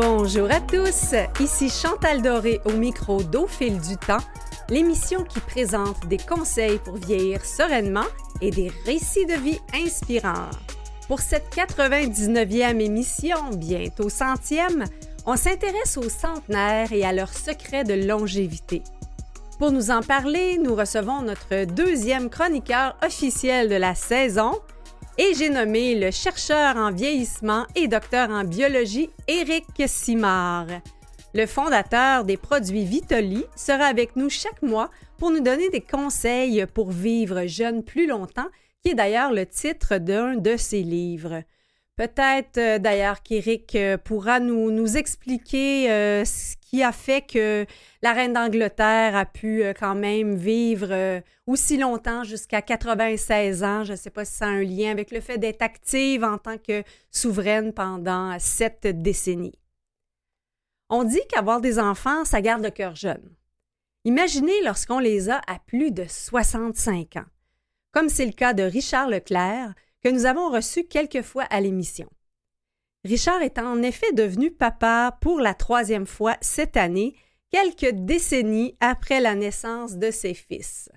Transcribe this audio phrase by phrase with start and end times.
[0.00, 4.22] Bonjour à tous, ici Chantal Doré au micro d'Au du temps,
[4.70, 8.06] l'émission qui présente des conseils pour vieillir sereinement
[8.40, 10.50] et des récits de vie inspirants.
[11.08, 14.84] Pour cette 99e émission, bientôt centième,
[15.26, 18.84] on s'intéresse aux centenaires et à leurs secrets de longévité.
[19.58, 24.60] Pour nous en parler, nous recevons notre deuxième chroniqueur officiel de la saison,
[25.18, 30.68] et j'ai nommé le chercheur en vieillissement et docteur en biologie Éric Simard.
[31.34, 36.64] Le fondateur des produits Vitoli sera avec nous chaque mois pour nous donner des conseils
[36.72, 38.46] pour vivre jeune plus longtemps,
[38.82, 41.42] qui est d'ailleurs le titre d'un de ses livres.
[41.96, 47.64] Peut-être euh, d'ailleurs qu'Éric euh, pourra nous, nous expliquer euh, ce qui a fait que
[48.02, 53.84] la reine d'Angleterre a pu quand même vivre aussi longtemps, jusqu'à 96 ans.
[53.84, 56.36] Je ne sais pas si ça a un lien avec le fait d'être active en
[56.36, 59.58] tant que souveraine pendant sept décennies.
[60.90, 63.34] On dit qu'avoir des enfants, ça garde le cœur jeune.
[64.04, 67.26] Imaginez lorsqu'on les a à plus de 65 ans,
[67.92, 72.08] comme c'est le cas de Richard Leclerc, que nous avons reçu quelques fois à l'émission.
[73.08, 77.14] Richard est en effet devenu papa pour la troisième fois cette année,
[77.50, 80.90] quelques décennies après la naissance de ses fils.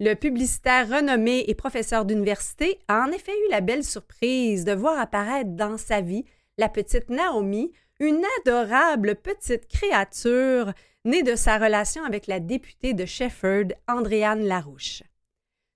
[0.00, 4.98] Le publicitaire renommé et professeur d'université a en effet eu la belle surprise de voir
[4.98, 6.24] apparaître dans sa vie
[6.58, 7.70] la petite Naomi,
[8.00, 10.72] une adorable petite créature
[11.04, 15.04] née de sa relation avec la députée de Shefford, Andréane Larouche.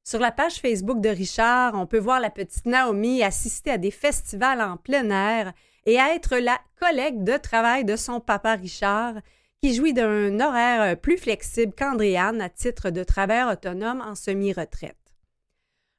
[0.08, 3.90] Sur la page Facebook de Richard, on peut voir la petite Naomi assister à des
[3.90, 5.52] festivals en plein air
[5.84, 9.14] et être la collègue de travail de son papa Richard,
[9.60, 14.94] qui jouit d'un horaire plus flexible qu'Andréane à titre de travailleur autonome en semi-retraite.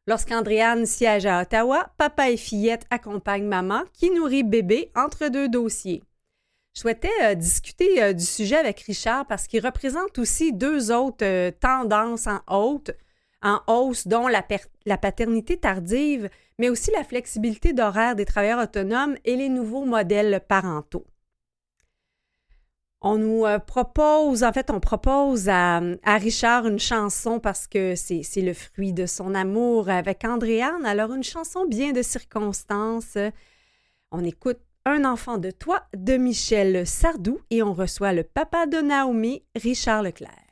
[0.08, 6.02] Lorsqu'Andréane siège à Ottawa, papa et fillette accompagnent maman qui nourrit bébé entre deux dossiers.
[6.74, 11.26] Je souhaitais euh, discuter euh, du sujet avec Richard parce qu'il représente aussi deux autres
[11.26, 12.92] euh, tendances en haute
[13.42, 19.36] en hausse, dont la, paternité tardive, mais aussi la flexibilité d'horaire des travailleurs autonomes et
[19.36, 21.06] les nouveaux modèles parentaux.
[23.02, 28.42] On nous euh, propose, en fait, on propose à, Richard une chanson parce que c'est
[28.42, 30.86] le fruit de son amour avec Andréane.
[30.86, 33.18] Alors, une chanson bien de circonstance.
[34.12, 38.78] On écoute Un enfant de toi de Michel Sardou et on reçoit le papa de
[38.78, 40.47] Naomi, Richard Leclerc.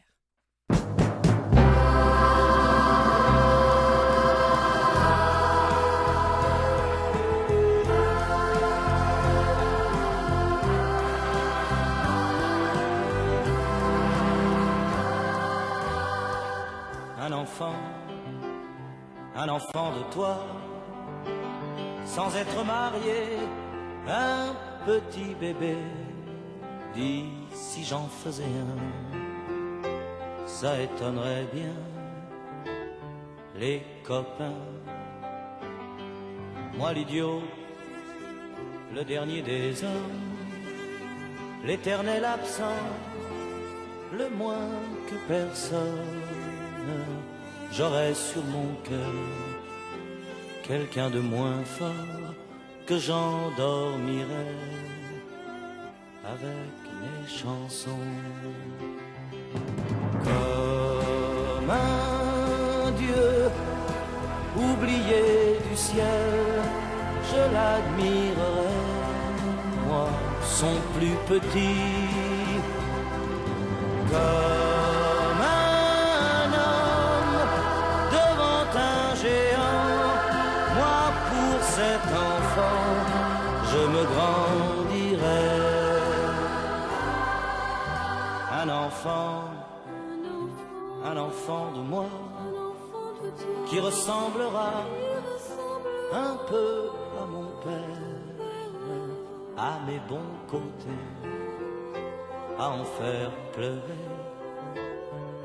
[17.61, 20.37] Un enfant de toi,
[22.05, 23.37] sans être marié,
[24.07, 24.53] un
[24.85, 25.77] petit bébé.
[26.93, 29.87] Dis si j'en faisais un,
[30.45, 31.75] ça étonnerait bien
[33.55, 34.61] les copains.
[36.77, 37.41] Moi l'idiot,
[38.93, 40.21] le dernier des hommes,
[41.65, 42.83] l'éternel absent,
[44.13, 44.69] le moins
[45.09, 46.35] que personne
[47.77, 49.15] j'aurais sur mon cœur
[50.63, 52.33] quelqu'un de moins fort
[52.85, 54.55] que j'endormirais
[56.23, 58.13] avec mes chansons.
[60.23, 63.49] Comme un Dieu
[64.55, 66.63] oublié du ciel,
[67.29, 68.81] je l'admirerais,
[69.87, 70.07] moi,
[70.43, 72.55] son plus petit.
[89.07, 89.47] Un
[91.17, 92.05] enfant de moi
[93.67, 94.85] qui ressemblera
[96.13, 96.89] un peu
[97.21, 97.99] à mon père,
[99.57, 101.03] à mes bons côtés,
[102.57, 104.09] à en faire pleurer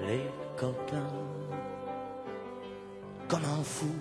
[0.06, 1.12] les copains.
[3.28, 3.94] Comme un fou,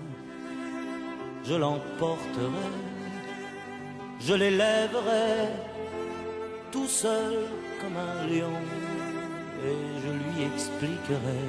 [1.44, 2.72] je l'emporterai,
[4.19, 5.50] je l'élèverai
[6.72, 7.45] tout seul
[7.81, 8.54] comme un lion
[9.65, 11.45] et je lui expliquerai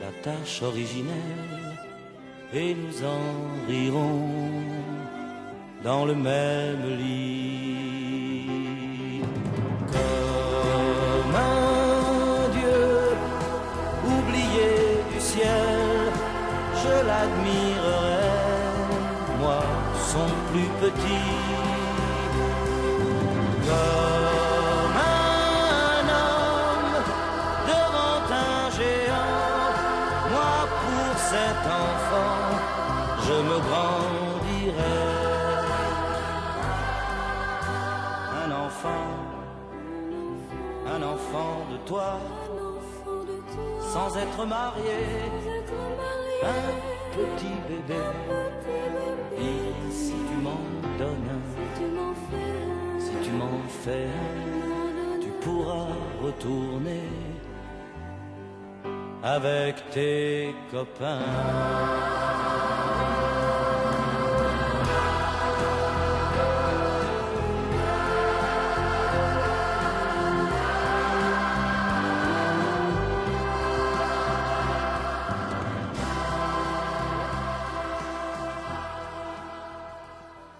[0.00, 1.76] la tâche originelle
[2.52, 4.28] et nous en rirons
[5.82, 8.48] dans le même lit.
[9.92, 12.86] Comme un Dieu
[14.04, 14.70] oublié
[15.12, 16.12] du ciel,
[16.82, 18.24] je l'admirerai,
[19.40, 19.62] moi
[20.10, 21.67] son plus petit.
[31.30, 32.40] cet enfant,
[33.26, 34.98] je me grandirai.
[38.42, 39.08] Un enfant,
[40.94, 42.12] un enfant de toi,
[43.92, 45.00] sans être marié,
[46.54, 46.64] un
[47.16, 48.02] petit bébé.
[49.48, 50.64] Et si tu m'en
[51.00, 51.42] donnes un,
[53.04, 55.92] si tu m'en fais un, tu pourras
[56.24, 57.04] retourner
[59.22, 61.20] avec tes copains.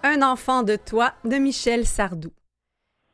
[0.03, 2.31] Un enfant de toi de Michel Sardou.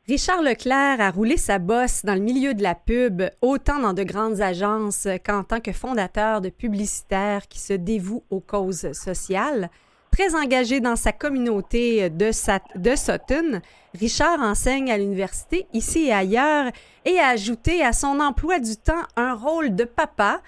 [0.07, 4.03] Richard Leclerc a roulé sa bosse dans le milieu de la pub, autant dans de
[4.03, 9.71] grandes agences qu'en tant que fondateur de publicitaires qui se dévoue aux causes sociales.
[10.11, 12.29] Très engagé dans sa communauté de,
[12.77, 13.61] de Sutton,
[13.99, 16.71] Richard enseigne à l'université ici et ailleurs
[17.03, 20.41] et a ajouté à son emploi du temps un rôle de papa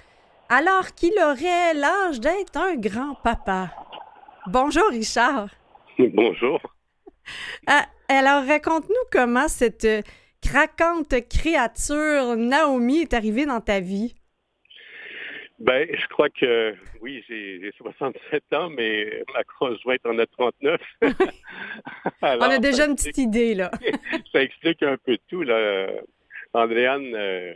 [0.49, 3.71] alors qu'il aurait l'âge d'être un grand-papa.
[4.45, 5.49] Bonjour Richard.
[5.97, 6.61] Bonjour.
[7.67, 10.01] Ah, alors, raconte-nous comment cette euh,
[10.41, 14.15] craquante créature Naomi est arrivée dans ta vie.
[15.59, 20.81] Ben, je crois que oui, j'ai 67 ans, mais ma conjointe en a 39.
[22.21, 23.71] On a déjà une petite idée, là.
[24.31, 25.87] ça explique un peu tout, là.
[26.53, 27.53] Andréane, euh,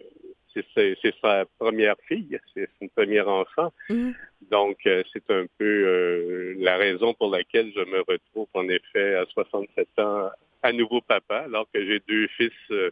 [0.54, 3.72] c'est sa première fille, c'est son premier enfant.
[3.90, 4.12] Mm.
[4.52, 9.16] Donc, euh, c'est un peu euh, la raison pour laquelle je me retrouve en effet
[9.16, 10.30] à 67 ans
[10.62, 12.92] à nouveau papa, alors que j'ai deux fils euh,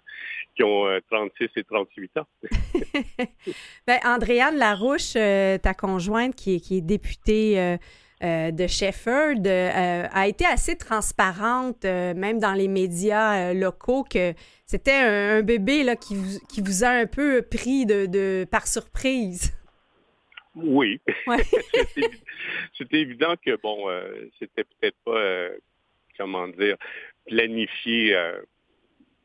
[0.56, 2.27] qui ont 36 et 38 ans.
[3.88, 7.77] ben, Andréane Larouche, ta conjointe qui est, députée
[8.21, 14.33] de Shefford, a été assez transparente, même dans les médias locaux, que
[14.65, 19.58] c'était un, bébé là, qui, vous, a un peu pris de par surprise.
[20.63, 21.00] Oui.
[22.77, 25.57] c'était évident que, bon, euh, c'était peut-être pas, euh,
[26.17, 26.75] comment dire,
[27.27, 28.41] planifié euh,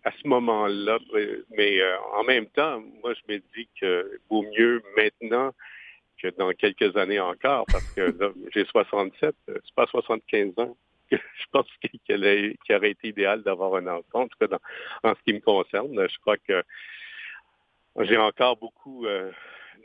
[0.04, 0.98] à ce moment-là,
[1.56, 1.80] mais
[2.12, 5.52] en même temps, moi, je me dis que vaut mieux maintenant
[6.22, 10.76] que dans quelques années encore, parce que là, j'ai 67, c'est pas 75 ans.
[11.10, 11.18] je
[11.52, 14.58] pense qu'il aurait été idéal d'avoir un enfant, en tout cas
[15.02, 16.08] en ce qui me concerne.
[16.08, 16.62] Je crois que
[18.00, 19.06] j'ai encore beaucoup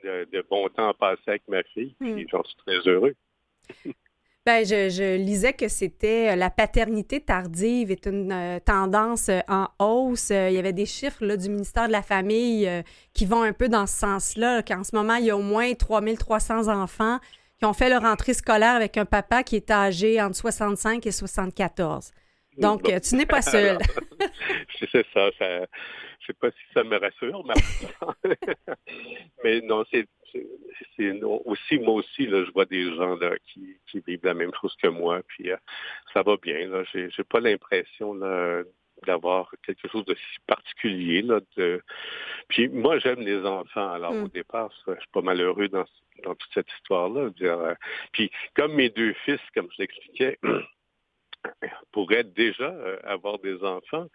[0.03, 2.27] de, bon temps passé avec ma fille, puis hmm.
[2.29, 3.15] j'en suis très heureux.
[4.45, 9.67] Ben, je, lisais que c'était euh, la paternité tardive est une euh, tendance euh, en
[9.77, 10.31] hausse.
[10.31, 12.67] il y avait des chiffres là, du ministère de la Famille
[13.13, 15.71] qui vont un peu dans ce sens-là, qu'en ce moment, il y a au moins
[15.75, 17.19] 3300 enfants
[17.59, 21.11] qui ont fait leur entrée scolaire avec un papa qui est âgé entre 65 et
[21.11, 22.11] 74.
[22.57, 23.77] Donc, tu n'es pas seul.
[24.91, 27.55] c'est ça, ça je sais pas si ça me rassure, mais,
[29.43, 30.07] mais non, c'est
[31.45, 34.75] aussi moi aussi là, je vois des gens là, qui, qui vivent la même chose
[34.81, 35.57] que moi, puis euh,
[36.13, 36.67] ça va bien.
[36.67, 38.61] Là, j'ai, pas l'impression là,
[39.07, 41.39] d'avoir quelque chose de si particulier là.
[41.57, 41.81] De...
[42.47, 43.91] Puis moi j'aime les enfants.
[43.91, 44.23] Alors mm.
[44.23, 45.85] au départ, je suis pas malheureux dans
[46.23, 47.29] dans toute cette histoire-là.
[47.41, 47.75] Euh,
[48.11, 50.37] puis comme mes deux fils, comme je l'expliquais.
[51.91, 54.07] pourraient déjà euh, avoir des enfants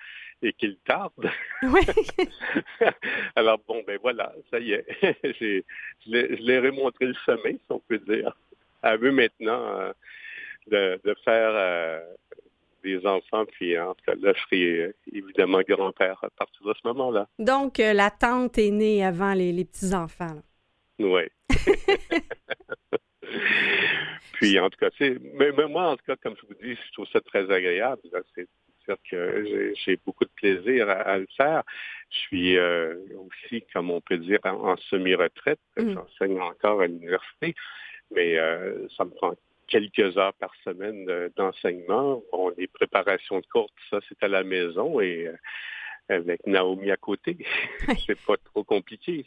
[0.42, 1.30] et qu'ils tardent.
[1.62, 1.80] Oui.
[3.36, 4.86] Alors bon, ben voilà, ça y est.
[5.00, 5.62] je
[6.46, 8.36] leur ai montré le chemin, si on peut dire.
[8.82, 9.92] À eux maintenant euh,
[11.02, 12.00] de, faire euh,
[12.82, 16.88] des enfants, puis en tout cas, là, je serai évidemment grand-père à partir de ce
[16.88, 17.28] moment-là.
[17.38, 20.42] Donc, la tante est née avant les, petits-enfants.
[20.98, 21.22] Oui.
[24.44, 24.90] Puis, en tout cas,
[25.34, 28.02] mais, moi, en tout cas, comme je vous dis, je trouve ça très agréable.
[28.34, 28.46] C'est
[28.84, 31.62] sûr que j'ai beaucoup de plaisir à, le faire.
[32.10, 35.60] Je suis euh, aussi, comme on peut dire, en, semi-retraite.
[35.78, 35.94] Mm.
[35.94, 37.54] J'enseigne encore à l'université,
[38.10, 39.34] mais euh, ça me prend
[39.66, 42.22] quelques heures par semaine d'enseignement.
[42.30, 45.36] Bon, les préparations de cours, ça, c'est à la maison et euh,
[46.10, 47.38] avec Naomi à côté.
[48.06, 49.24] c'est pas trop compliqué.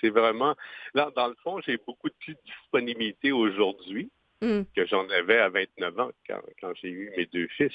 [0.00, 0.54] C'est vraiment...
[0.94, 4.10] Là, dans le fond, j'ai beaucoup de disponibilité aujourd'hui
[4.44, 4.66] mm.
[4.76, 6.10] que j'en avais à 29 ans
[6.60, 7.74] quand, j'ai eu mes deux fils.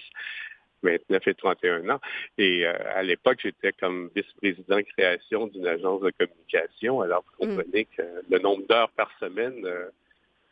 [0.84, 2.00] 29 et 31 ans.
[2.38, 7.02] Et euh, à l'époque, j'étais comme vice-président création d'une agence de communication.
[7.02, 7.50] Alors, vous mm.
[7.50, 9.90] comprenez que le nombre d'heures par semaine euh,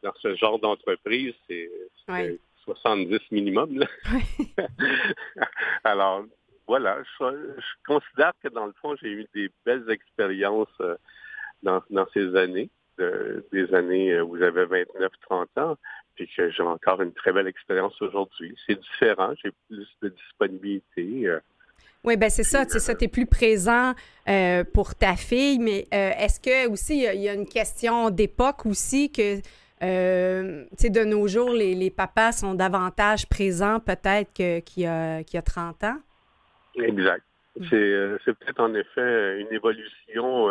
[0.03, 1.69] dans ce genre d'entreprise, c'est
[2.65, 3.85] 70 minimum.
[5.83, 6.25] Alors,
[6.67, 10.95] voilà, je, considère que dans le fond, j'ai eu des belles expériences euh,
[11.63, 11.81] dans,
[12.13, 12.69] ces années,
[12.99, 15.77] des années où j'avais 29-30 ans,
[16.17, 18.55] puis que j'ai encore une très belle expérience aujourd'hui.
[18.65, 21.27] C'est différent, j'ai plus de disponibilité.
[21.27, 21.39] Euh.
[22.03, 23.93] Oui, ben c'est ça, c'est ça, tu es plus présent
[24.27, 28.65] euh, pour ta fille, mais euh, est-ce que aussi il y, a une question d'époque
[28.65, 29.37] aussi que
[29.83, 35.37] euh, de nos jours, les, les, papas sont davantage présents peut-être qu'il y, a, y
[35.37, 35.97] a 30 ans?
[36.75, 37.23] Exact.
[37.69, 40.47] C'est, peut-être en effet une évolution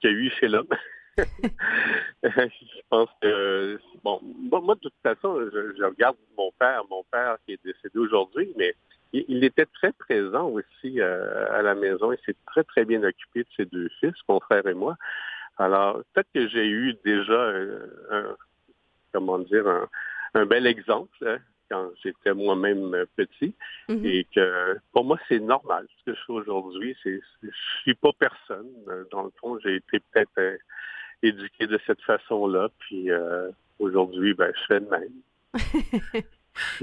[0.00, 0.68] qu'il y a eu chez l'homme.
[2.22, 7.54] je pense que, bon, moi, de toute façon, je, regarde mon père, mon père qui
[7.54, 8.74] est décédé aujourd'hui, mais
[9.12, 12.12] il, était très présent aussi euh, à la maison.
[12.12, 14.96] Il s'est très, très bien occupé de ses deux fils, mon frère et moi.
[15.56, 18.36] Alors, peut-être que j'ai eu déjà euh, un,
[19.12, 19.66] comment dire,
[20.34, 21.38] un, bel exemple hein,
[21.70, 23.54] quand j'étais moi-même petit.
[23.88, 24.06] Mm-hmm.
[24.06, 25.86] Et que pour moi, c'est normal.
[25.98, 27.48] Ce que je fais aujourd'hui, c'est, je
[27.82, 28.70] suis pas personne.
[29.10, 30.58] Dans le fond, j'ai été peut-être
[31.22, 32.68] éduqué de cette façon-là.
[32.78, 36.24] Puis euh, aujourd'hui, ben, je fais de même.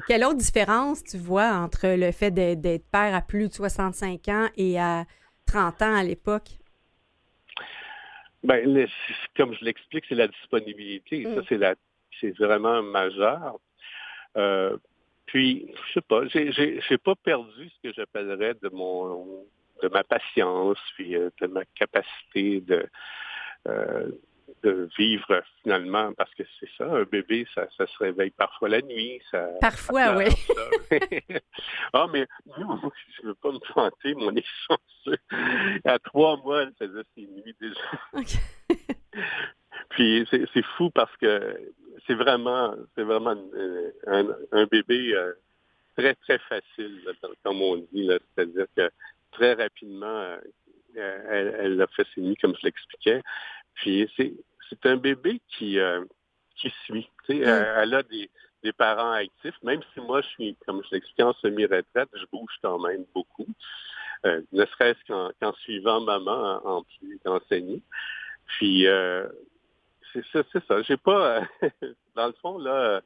[0.07, 4.47] Quelle autre différence tu vois entre le fait d'être père à plus de 65 ans
[4.55, 5.05] et à
[5.47, 6.49] 30 ans à l'époque?
[8.43, 8.87] Ben,
[9.35, 11.23] comme je l'explique, c'est la disponibilité.
[11.23, 11.43] Ça, mm.
[11.49, 11.75] c'est la
[12.21, 13.57] c'est vraiment majeur.
[14.37, 14.77] Euh,
[15.25, 19.45] puis, je sais pas, j'ai pas perdu ce que j'appellerais de mon
[19.83, 22.87] de ma patience, puis euh, de ma capacité de
[23.67, 24.11] euh,
[24.63, 28.81] de vivre finalement, parce que c'est ça, un bébé, ça, ça, se réveille parfois la
[28.81, 29.21] nuit.
[29.29, 30.25] Ça, parfois, oui.
[31.93, 32.25] ah, mais
[32.57, 34.79] je ne veux pas me vanter, mon essence.
[35.85, 37.79] À trois mois, elle faisait ses nuits déjà.
[39.89, 41.73] Puis c'est fou parce que
[42.07, 43.35] c'est vraiment, c'est vraiment
[44.07, 45.33] un, un bébé euh,
[45.95, 47.01] très, très facile,
[47.43, 48.09] comme on dit.
[48.35, 48.89] C'est-à-dire que
[49.31, 50.37] très rapidement, euh,
[50.97, 53.21] elle, elle, a fait ses nuits comme je l'expliquais.
[53.75, 56.03] Puis c'est un bébé qui, euh,
[56.55, 57.09] qui suit.
[57.29, 57.41] Mm.
[57.43, 58.29] elle, a des,
[58.63, 59.55] des, parents actifs.
[59.63, 63.47] Même si moi, je suis, comme je l'expliquais, en semi-retraite, je bouge quand même beaucoup.
[64.25, 67.81] Euh, ne serait-ce qu'en suivant maman en, plus d'enseigner.
[68.47, 69.27] Puis euh,
[70.13, 70.81] c'est ça, c'est ça.
[70.83, 71.41] J'ai pas,
[72.15, 73.01] dans le fond, là,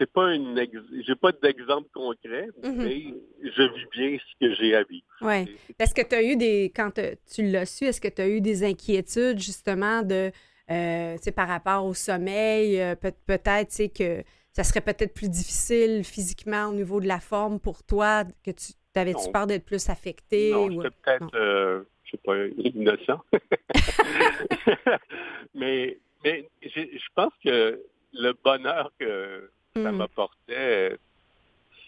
[0.00, 0.58] c'est pas une
[1.06, 2.74] j'ai pas d'exemple concret, mm-hmm.
[2.74, 5.04] mais je vis bien ce que j'ai à vivre.
[5.20, 5.56] Oui.
[5.78, 6.98] Est-ce que tu as eu des quand
[7.32, 10.32] tu l'as su, est-ce que tu as eu des inquiétudes justement de
[10.70, 16.68] euh, par rapport au sommeil, euh, peut- être que ça serait peut-être plus difficile physiquement
[16.68, 20.52] au niveau de la forme pour toi, que tu t'avais-tu peur d'être plus affecté?
[20.52, 20.82] Non, ou...
[20.82, 23.20] peut-être, euh, je sais pas, innocent.
[25.54, 29.96] mais mais je pense que le bonheur que ça mm.
[29.96, 30.96] m'apportait,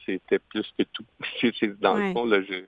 [0.07, 1.05] c'était plus que tout.
[1.81, 2.65] Dans le fond, là, je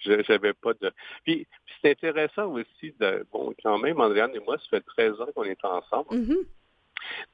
[0.00, 0.92] j'avais pas de.
[1.24, 1.46] Puis,
[1.82, 3.26] c'est intéressant aussi de.
[3.32, 6.10] Bon, quand même, Andréane et moi, ça fait 13 ans qu'on est ensemble.
[6.10, 6.46] Mm-hmm.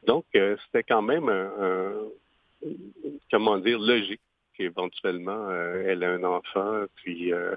[0.06, 1.92] Donc, euh, c'était quand même un,
[3.30, 4.20] comment dire, logique
[4.56, 6.84] qu'éventuellement euh, elle a un enfant.
[6.96, 7.54] Puis euh,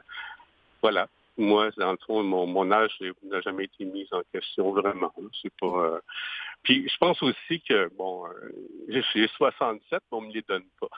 [0.82, 1.08] voilà.
[1.38, 2.92] Moi, dans le fond, mon, mon âge
[3.24, 5.14] n'a jamais été mis en question vraiment.
[5.42, 6.00] C'est pas.
[6.64, 10.66] Puis je pense aussi que, bon, euh, j'ai 67, mais on ne me les donne
[10.80, 10.90] pas.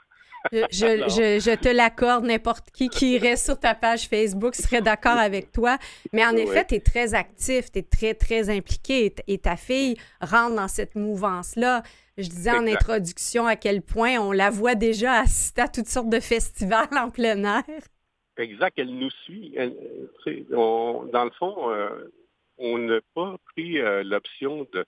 [0.51, 5.51] je, je, te l'accorde, n'importe qui qui reste sur ta page Facebook serait d'accord avec
[5.51, 5.77] toi.
[6.13, 9.97] Mais en effet, tu es très actif, tu es très, très impliqué et ta fille
[10.21, 11.83] rentre dans cette mouvance-là.
[12.17, 16.09] Je disais en introduction à quel point on la voit déjà assister à toutes sortes
[16.09, 17.63] de festivals en plein air.
[18.39, 19.53] Exact, elle nous suit.
[20.25, 22.09] dans le fond, euh,
[22.57, 24.85] on n'a pas pris euh, l'option de,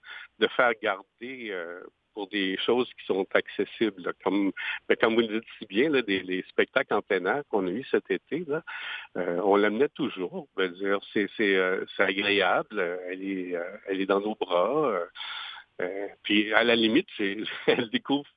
[0.56, 1.80] faire garder euh,
[2.14, 4.52] pour des choses qui sont accessibles, comme,
[4.88, 7.70] ben, comme vous le dites si bien, des, les spectacles en plein air qu'on a
[7.70, 8.46] eu cet été,
[9.16, 10.48] on l'amenait toujours.
[11.12, 12.80] c'est, agréable,
[13.10, 13.54] elle est,
[13.86, 14.98] elle est dans nos bras.
[16.22, 17.08] puis à la limite,
[17.66, 18.30] elle découvre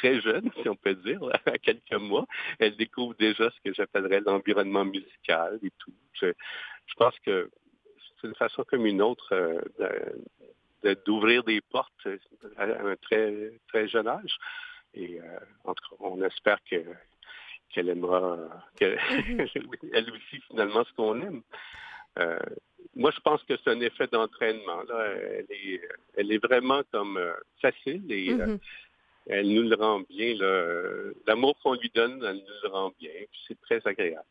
[0.00, 2.26] très jeune, si on peut dire, à quelques mois,
[2.58, 5.92] elle découvre déjà ce que j'appellerais l'environnement musical et tout.
[6.14, 6.32] Je,
[6.86, 7.50] je pense que
[8.20, 12.08] c'est une façon comme une autre euh, d'ouvrir des portes
[12.56, 14.36] à un très, très jeune âge.
[14.94, 16.82] Et euh, en tout cas, on espère que
[17.70, 18.36] qu'elle aimera,
[18.80, 19.90] mm-hmm.
[19.92, 21.42] elle aussi finalement ce qu'on aime.
[22.18, 22.36] Euh,
[22.96, 24.82] moi, je pense que c'est un effet d'entraînement.
[24.88, 25.80] Elle est,
[26.16, 27.16] elle est vraiment comme
[27.62, 28.58] facile et mm-hmm.
[29.26, 30.34] Elle nous le rend bien.
[31.26, 33.10] L'amour qu'on lui donne, elle nous le rend bien.
[33.46, 34.24] C'est très agréable.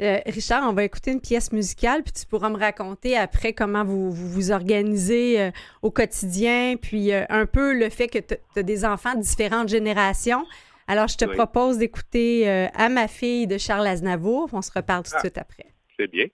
[0.00, 3.84] Euh, Richard, on va écouter une pièce musicale, puis tu pourras me raconter après comment
[3.84, 5.50] vous vous, organisez euh,
[5.82, 9.68] au quotidien, puis euh, un peu le fait que tu as des enfants de différentes
[9.68, 10.46] générations.
[10.88, 14.48] Alors, je te propose d'écouter À ma fille de Charles Aznavour.
[14.52, 15.20] On se reparle tout de ah.
[15.20, 15.66] suite après.
[15.96, 16.26] C'est bien.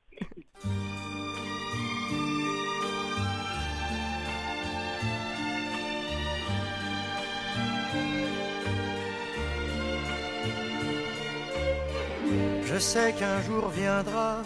[12.77, 14.43] Je sais qu'un jour viendra,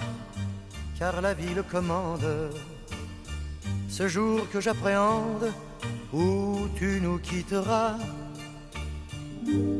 [0.96, 2.52] car la vie le commande.
[3.88, 5.52] Ce jour que j'appréhende,
[6.12, 7.96] où tu nous quitteras.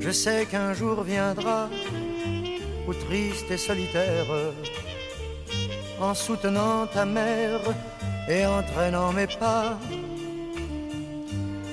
[0.01, 1.69] Je sais qu'un jour viendra,
[2.89, 4.27] où triste et solitaire,
[6.01, 7.61] en soutenant ta mère
[8.29, 9.79] et entraînant mes pas,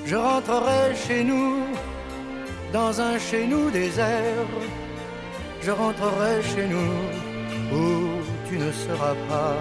[0.04, 1.56] je rentrerai chez nous,
[2.72, 4.46] dans un chez nous désert.
[5.62, 6.94] Je rentrerai chez nous
[7.78, 7.88] où
[8.48, 9.56] tu ne seras pas.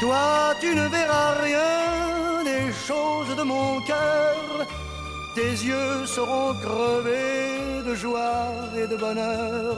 [0.00, 4.66] Toi, tu ne verras rien des choses de mon cœur.
[5.34, 9.76] Tes yeux seront crevés de joie et de bonheur.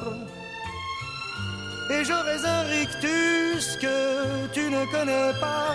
[1.91, 5.75] Et j'aurai un rictus que tu ne connais pas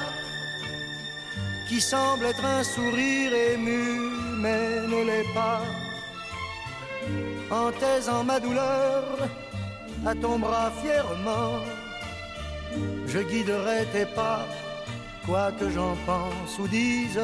[1.67, 5.61] qui semble être un sourire ému, mais ne l'est pas.
[7.49, 9.03] En taisant ma douleur
[10.05, 11.63] à ton bras fièrement,
[13.07, 14.45] je guiderai tes pas,
[15.25, 17.19] quoi que j'en pense ou dise,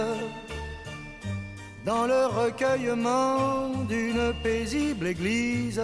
[1.85, 5.81] dans le recueillement d'une paisible église,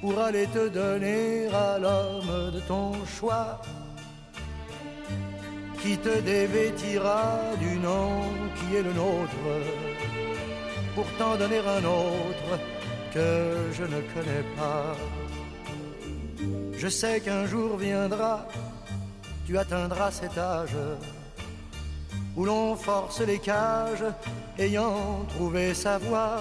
[0.00, 3.60] pour aller te donner à l'homme de ton choix
[5.82, 8.22] qui te dévêtira du nom
[8.56, 9.46] qui est le nôtre,
[10.96, 12.50] pour t'en donner un autre
[13.12, 14.96] que je ne connais pas.
[16.78, 18.48] Je sais qu'un jour viendra,
[19.46, 20.78] tu atteindras cet âge
[22.34, 24.06] où l'on force les cages
[24.58, 26.40] ayant trouvé sa voie.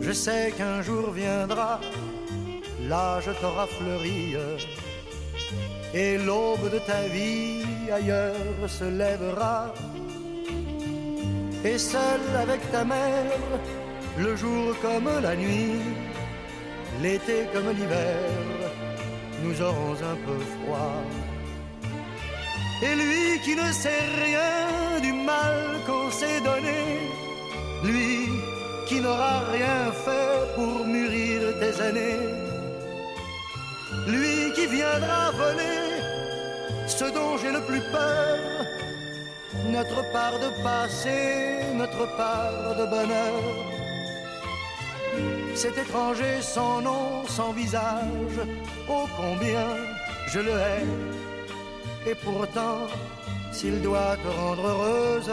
[0.00, 1.80] Je sais qu'un jour viendra,
[2.88, 4.36] l'âge t'aura fleuri
[5.92, 9.74] et l'aube de ta vie ailleurs se lèvera.
[11.64, 13.40] Et seul avec ta mère,
[14.18, 15.80] le jour comme la nuit,
[17.02, 18.20] l'été comme l'hiver,
[19.42, 21.02] nous aurons un peu froid.
[22.82, 26.80] Et lui qui ne sait rien du mal qu'on s'est donné,
[27.82, 28.28] lui
[28.86, 32.28] qui n'aura rien fait pour mûrir tes années,
[34.06, 35.84] lui qui viendra voler
[36.86, 38.38] ce dont j'ai le plus peur,
[39.66, 43.42] notre part de passé, notre part de bonheur.
[45.54, 48.38] Cet étranger sans nom, sans visage,
[48.88, 49.68] ô combien
[50.26, 50.86] je le hais.
[52.10, 52.88] Et pourtant,
[53.52, 55.32] s'il doit te rendre heureuse,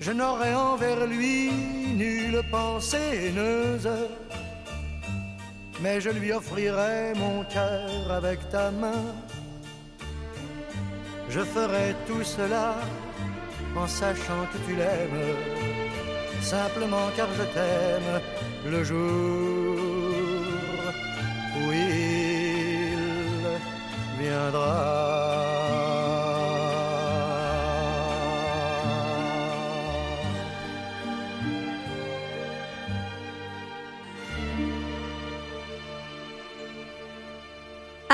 [0.00, 1.50] je n'aurai envers lui
[1.94, 3.88] nulle pensée haineuse.
[5.80, 9.02] Mais je lui offrirai mon cœur avec ta main
[11.28, 12.76] je ferai tout cela
[13.76, 15.34] en sachant que tu l'aimes,
[16.40, 18.20] simplement car je t'aime
[18.66, 19.76] le jour
[21.60, 22.98] où il
[24.20, 25.13] viendra.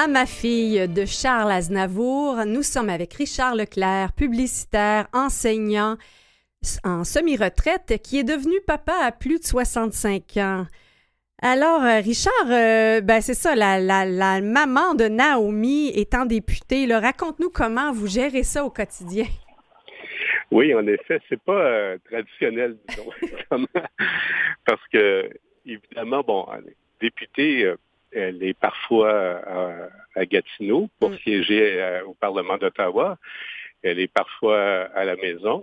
[0.02, 5.98] À ma fille de Charles Aznavour, nous sommes avec Richard Leclerc, publicitaire, enseignant
[6.84, 10.64] en semi-retraite, qui est devenu papa à plus de 65 ans.
[11.42, 17.92] Alors, euh, Richard, euh, ben c'est ça, la, maman de Naomi étant députée, raconte-nous comment
[17.92, 19.26] vous gérez ça au quotidien.
[20.50, 23.10] Oui, en effet, c'est pas euh, traditionnel, disons,
[24.64, 25.28] parce que,
[25.66, 26.46] évidemment, bon,
[27.02, 27.74] député,
[28.12, 31.18] elle est parfois à, Gatineau pour mm.
[31.18, 33.18] siéger euh, au Parlement d'Ottawa.
[33.82, 34.60] Elle est parfois
[34.94, 35.62] à la maison.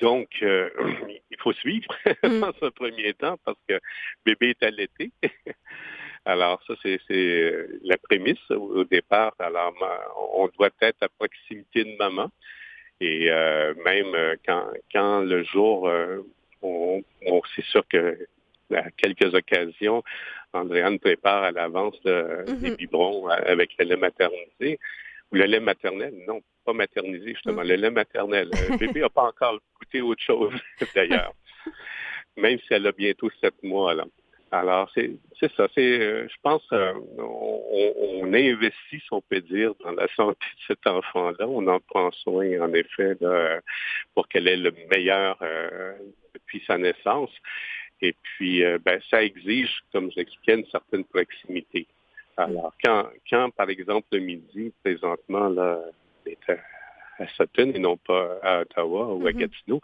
[0.00, 0.70] Donc, euh,
[1.30, 1.88] il faut suivre
[2.22, 2.40] mm.
[2.40, 3.78] dans ce premier temps parce que
[4.24, 5.10] bébé est allaité.
[6.26, 9.34] Alors, ça, c'est la prémisse au départ.
[9.38, 9.72] Alors,
[10.34, 12.30] on doit être à proximité de maman.
[13.00, 15.90] Et euh, même quand, quand le jour,
[16.60, 18.18] on, on c'est sûr que
[18.76, 20.02] à quelques occasions,
[20.52, 22.60] Andréane prépare à l'avance mm-hmm.
[22.60, 24.78] des biberons avec le lait maternisé.
[25.32, 28.50] Ou le lait maternel, non, pas maternisé, justement, le lait maternel.
[28.68, 30.52] Le bébé n'a pas encore goûté autre chose,
[30.94, 31.32] d'ailleurs,
[32.36, 33.94] même si elle a bientôt sept mois.
[33.94, 34.04] Là.
[34.52, 35.16] Alors, c'est
[35.56, 35.68] ça.
[35.74, 40.62] C'est, euh, je pense, euh, on, investit, si on peut dire, dans la santé de
[40.66, 41.46] cet enfant-là.
[41.46, 43.16] On en prend soin, en effet,
[44.14, 45.94] pour qu'elle ait le meilleur euh,
[46.34, 47.30] depuis sa naissance.
[48.02, 51.86] Et puis, euh, ben, ça exige, comme je l'expliquais, une certaine proximité.
[52.36, 55.80] Alors, quand, quand, par exemple, le midi, présentement, là,
[56.26, 59.36] est à, Sutton et non pas à Ottawa ou à mm-hmm.
[59.36, 59.80] Gatineau,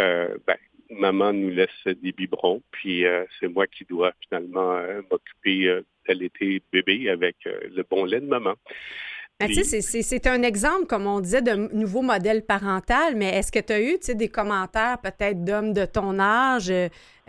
[0.00, 0.56] euh, ben,
[0.90, 3.04] maman nous laisse des biberons, puis
[3.40, 4.78] c'est moi qui dois finalement
[5.10, 8.54] m'occuper d'allaiter bébé avec le bon lait de maman.
[9.40, 13.72] Ben, c'est un exemple, comme on disait, de nouveau modèle parental, mais est-ce que tu
[13.72, 16.72] as eu des commentaires peut-être d'hommes de ton âge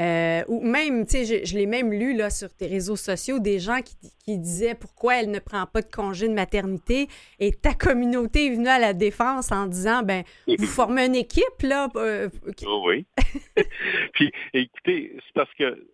[0.01, 3.79] euh, ou même, je, je l'ai même lu là, sur tes réseaux sociaux, des gens
[3.81, 3.95] qui,
[4.37, 7.07] disaient pourquoi elle ne prend pas de congé de maternité
[7.39, 11.61] et ta communauté est venue à la défense en disant ben vous formez une équipe
[11.61, 11.87] là.
[11.95, 12.27] Euh,
[12.65, 13.05] oh oui.
[14.13, 15.87] Puis écoutez, c'est parce que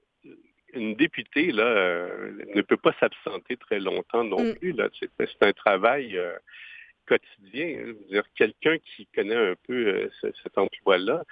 [0.73, 4.55] une députée là, euh, ne peut pas s'absenter très longtemps non mm.
[4.55, 4.71] plus.
[4.73, 4.89] Là.
[4.99, 5.09] C'est,
[5.41, 6.33] un travail euh,
[7.07, 7.77] quotidien.
[7.79, 7.93] Hein.
[8.09, 10.09] dire, quelqu'un qui connaît un peu euh,
[10.43, 11.23] cet emploi-là,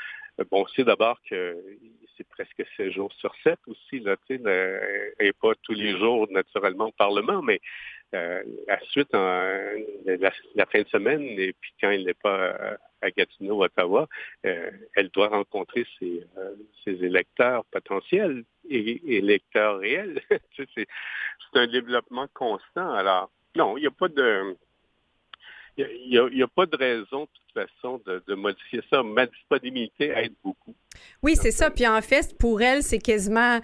[0.52, 1.58] bon, c'est d'abord que
[2.18, 4.16] c'est presque 7 jours sur 7 aussi, là,
[5.20, 7.62] et pas tous les jours naturellement au Parlement, mais
[8.12, 9.42] la suite, en,
[10.06, 14.08] la, fin de semaine, et puis quand il n'est pas à Gatineau, Ottawa,
[14.44, 16.26] elle doit rencontrer ses,
[16.84, 20.22] ses électeurs potentiels et, électeurs réels.
[20.58, 20.88] c'est
[21.54, 22.94] un développement constant.
[22.94, 24.56] Alors, non, il n'y a pas de...
[25.78, 29.02] Il n'y a, pas de raison, de toute façon, de, modifier ça.
[29.02, 30.76] Ma disponibilité aide beaucoup.
[31.24, 31.72] Oui, c'est ça.
[31.72, 33.62] Puis en fait, pour elle, c'est quasiment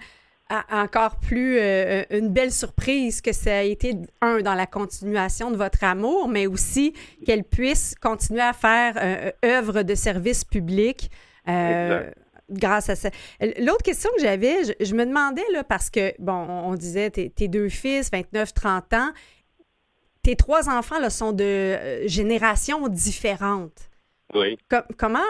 [0.50, 5.56] encore plus euh, une belle surprise que ça a été, un, dans la continuation de
[5.56, 11.10] votre amour, mais aussi qu'elle puisse continuer à faire euh, œuvre de service public.
[11.48, 12.10] Euh,
[12.48, 13.10] grâce à ça.
[13.58, 17.68] L'autre question que j'avais, je, me demandais, là, parce que, bon, on, disait, tes, deux
[17.68, 19.10] fils, 29, 30 ans,
[20.22, 23.90] tes trois enfants là, sont de générations différentes.
[24.34, 24.58] Oui.
[24.96, 25.20] comment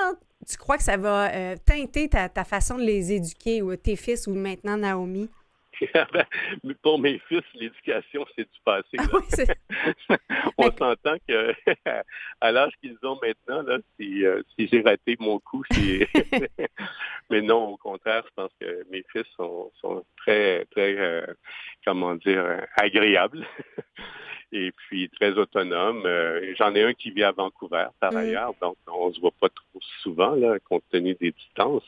[0.49, 3.97] tu crois que ça va euh, teinter ta, ta, façon de les éduquer, ou tes
[3.97, 5.29] fils, ou maintenant Naomi?
[6.83, 8.97] pour mes fils, l'éducation, c'est du passé.
[8.99, 10.17] Ah
[10.59, 11.55] On s'entend que
[12.41, 15.62] à l'âge qu'ils ont maintenant, là, si, euh, j'ai raté mon coup,
[17.31, 19.71] mais non, au contraire, je pense que mes fils sont,
[20.17, 21.27] très, très, euh,
[21.85, 23.47] comment dire, agréables.
[24.53, 26.05] et puis très autonomes.
[26.07, 28.17] Euh, j'en ai un qui vit à Vancouver, par mm.
[28.17, 31.87] ailleurs, donc on se voit pas trop souvent, là, compte tenu des distances.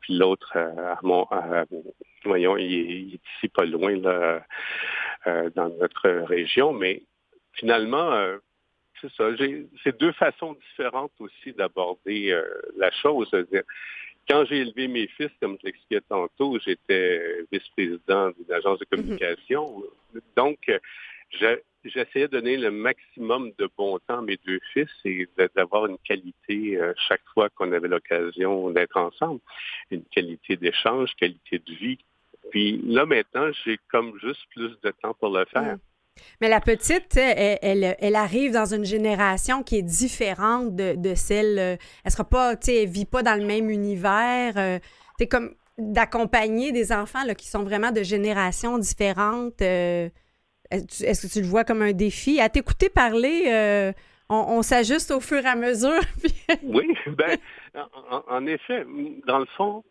[0.00, 1.26] Puis l'autre, à mon,
[2.24, 4.44] voyons, il, est ici pas loin là,
[5.26, 7.02] euh, dans notre région, mais
[7.52, 8.38] finalement, euh,
[9.00, 9.28] c'est ça.
[9.82, 12.44] C'est deux façons différentes aussi d'aborder euh,
[12.76, 13.28] la chose.
[14.28, 18.88] quand j'ai élevé mes fils, comme je l'expliquais tantôt, j'étais vice-président d'une agence de mm-hmm.
[18.88, 19.82] communication.
[20.36, 20.70] Donc,
[21.84, 25.98] j'essayais de donner le maximum de bon temps à mes deux fils et d'avoir une
[25.98, 26.78] qualité
[27.08, 29.40] chaque fois qu'on avait l'occasion d'être ensemble.
[29.90, 31.98] Une qualité d'échange, qualité de vie,
[32.50, 35.76] puis là, maintenant, j'ai comme juste plus de temps pour le faire.
[35.76, 35.78] Mm.
[36.40, 41.58] Mais la petite, elle, elle, arrive dans une génération qui est différente de, celle.
[41.58, 44.54] Euh, elle sera pas, tu sais, elle vit pas dans le même univers.
[44.56, 44.78] euh,
[45.30, 49.62] comme d'accompagner des enfants là, qui sont vraiment de générations différentes.
[49.62, 50.08] Euh,
[50.70, 52.40] est-ce que tu le vois comme un défi?
[52.40, 53.92] À t'écouter parler,
[54.28, 56.00] on, s'ajuste au fur et à mesure.
[56.62, 57.38] oui, ben,
[58.28, 58.84] en, effet,
[59.26, 59.84] dans le fond,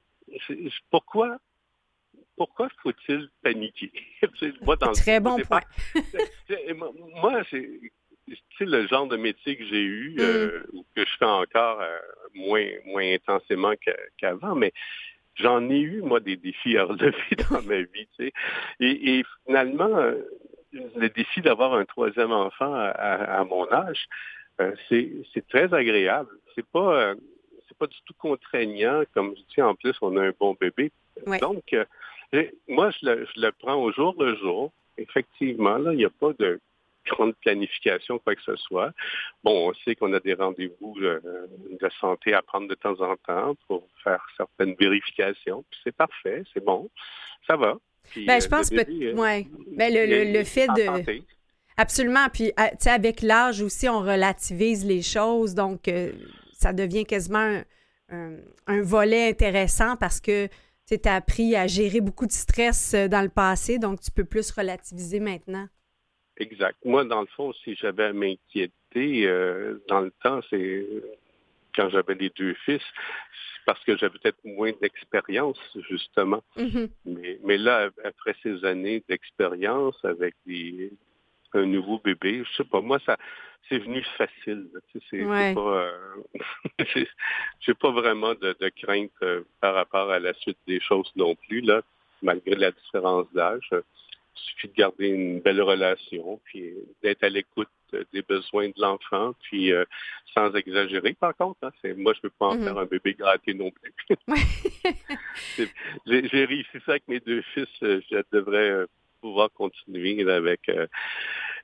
[0.92, 1.38] pourquoi
[2.38, 3.92] pourquoi faut-il paniquer?
[4.94, 5.62] Très bon point.
[7.22, 10.20] moi, c'est le genre de métier que j'ai eu, mm.
[10.20, 10.64] euh,
[10.96, 11.98] que je fais encore euh,
[12.36, 13.74] moins, moins intensément
[14.18, 14.72] qu'avant, mais
[15.36, 18.08] j'en ai eu, moi, des défis à relever dans ma vie.
[18.80, 20.22] Et, finalement, euh,
[20.72, 24.06] le défi d'avoir un troisième enfant à, mon âge,
[24.90, 26.30] c'est très agréable.
[26.56, 27.14] C'est pas
[27.68, 29.04] c'est pas du tout contraignant.
[29.14, 30.92] Comme je dis, en plus, on a un bon bébé.
[31.42, 31.74] Donc,
[32.68, 34.72] moi, je le, prends au jour le jour.
[34.98, 36.60] Effectivement, là, il n'y a pas de
[37.06, 38.92] grande planification, quoi que ce soit.
[39.44, 41.20] Bon, on sait qu'on a des rendez-vous euh,
[41.70, 45.64] de santé à prendre de temps en temps pour faire certaines vérifications.
[45.84, 46.90] C'est parfait, c'est bon,
[47.46, 47.78] ça va.
[48.16, 49.48] ben, je euh, pense que, euh, ouais.
[49.72, 51.22] ben, le, le, fait de...
[51.78, 52.28] Absolument.
[52.34, 55.54] Puis, tu sais, avec l'âge aussi, on relativise les choses.
[55.54, 55.90] Donc,
[56.52, 57.62] ça devient quasiment
[58.10, 60.50] un, volet intéressant parce que
[60.96, 64.26] tu as appris à gérer beaucoup de stress euh, dans le passé, donc tu peux
[64.26, 65.68] plus relativiser maintenant.
[66.38, 66.78] Exact.
[66.86, 70.88] Moi, dans le fond, si j'avais à m'inquiéter, euh, dans le temps, c'est
[71.76, 72.82] quand j'avais les deux fils,
[73.66, 76.42] parce que j'avais peut-être moins d'expérience, justement.
[76.56, 76.90] Mm-hmm.
[77.06, 80.92] mais, mais, là, après ces années d'expérience avec des,
[81.54, 83.18] un nouveau bébé, je sais pas, moi, ça,
[83.70, 84.70] c'est venu facile.
[84.92, 85.92] Tu sais, c'est pas, euh,
[87.60, 91.62] j'ai pas vraiment de, crainte euh, par rapport à la suite des choses non plus
[91.62, 91.82] là,
[92.22, 93.70] malgré la différence d'âge.
[93.72, 97.70] Il suffit de garder une belle relation, puis d'être à l'écoute
[98.14, 99.72] des besoins de l'enfant, puis
[100.36, 101.58] sans exagérer par contre.
[101.64, 102.64] Hein, moi, je ne peux pas en mm-hmm.
[102.64, 103.94] faire un bébé gratté non plus.
[106.06, 107.68] J'ai réussi ça avec mes deux fils.
[107.82, 108.86] Je devrais
[109.28, 110.70] pouvoir continuer avec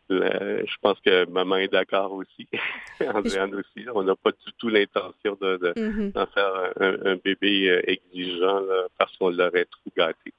[0.10, 2.48] je pense que maman est d'accord aussi.
[3.14, 3.86] Andréane aussi.
[3.94, 6.12] On n'a pas du tout l'intention de, mm-hmm.
[6.12, 8.62] d'en faire un, bébé euh, exigeant
[8.98, 10.34] parce qu'on l'aurait trop gâté.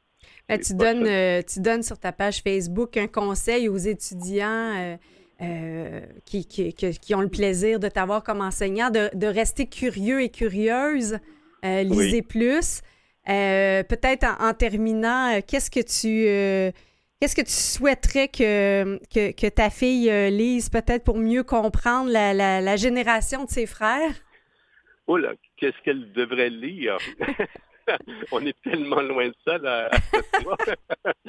[0.48, 4.98] Ben, tu, donnes, euh, tu donnes sur ta page Facebook un conseil aux étudiants
[5.40, 11.18] euh, qui, qui, ont le plaisir de t'avoir comme enseignant, de, rester curieux et curieuse.
[11.62, 12.82] lisez plus.
[13.24, 16.74] Peut-être en, terminant, qu'est-ce que tu
[17.20, 22.77] Qu'est-ce que tu souhaiterais que, que, ta fille euh, lise peut-être pour mieux comprendre la,
[22.77, 24.12] génération de ses frères?
[25.07, 26.98] Oh là, qu'est-ce qu'elle devrait lire?
[28.33, 29.90] On est tellement loin de ça, là.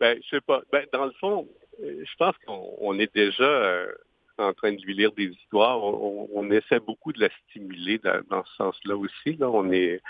[0.00, 0.62] ben, je sais pas.
[0.72, 1.48] Ben, dans le fond,
[1.82, 3.92] euh, je pense qu'on est déjà euh,
[4.38, 5.82] en train de lui lire des histoires.
[5.82, 9.36] On, essaie beaucoup de la stimuler dans, ce sens-là aussi.
[9.36, 9.50] Là.
[9.50, 10.00] On est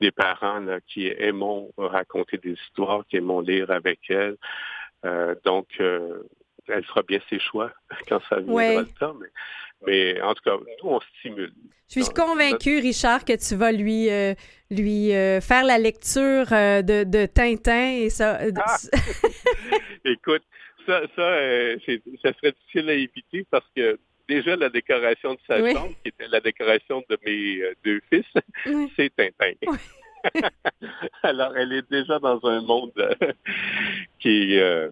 [0.00, 4.36] des parents qui aimons raconter des histoires, qui aimons lire avec elle.
[5.04, 6.22] Euh, donc, euh,
[6.68, 7.70] elle fera bien ses choix
[8.08, 9.14] quand ça viendra le temps.
[9.86, 11.52] Mais, en tout cas, nous, on stimule.
[11.88, 14.34] Je suis convaincue, Richard, que tu vas lui, euh,
[14.70, 15.10] lui
[15.42, 18.38] faire la lecture de, Tintin et ça.
[18.56, 18.76] Ah!
[20.04, 20.42] Écoute,
[20.86, 21.76] ça, ça, euh,
[22.22, 26.28] ça serait difficile à éviter parce que déjà la décoration de sa chambre, qui était
[26.28, 28.26] la décoration de mes euh, deux fils,
[28.96, 29.52] c'est Tintin.
[31.22, 33.14] Alors, elle est déjà dans un monde euh,
[34.18, 34.90] qui est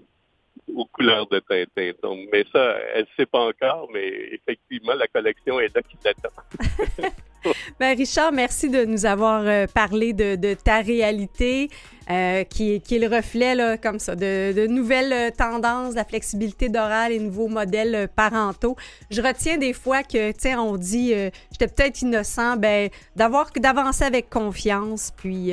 [0.75, 1.93] aux couleurs de Tintin.
[2.03, 5.97] Donc, mais ça, elle ne sait pas encore, mais effectivement, la collection est là qui
[6.05, 7.13] l'attend.
[7.81, 11.69] Richard, merci de nous avoir euh, parlé de, ta réalité.
[12.11, 17.21] Euh, qui, est le reflet, comme ça, de, nouvelles euh, tendances, la flexibilité d'oral et
[17.21, 18.77] nouveaux modèles parentaux.
[19.09, 21.15] Je retiens des fois que, sais, on dit,
[21.53, 25.53] j'étais peut-être innocent, ben, d'avoir, d'avancer avec confiance, puis...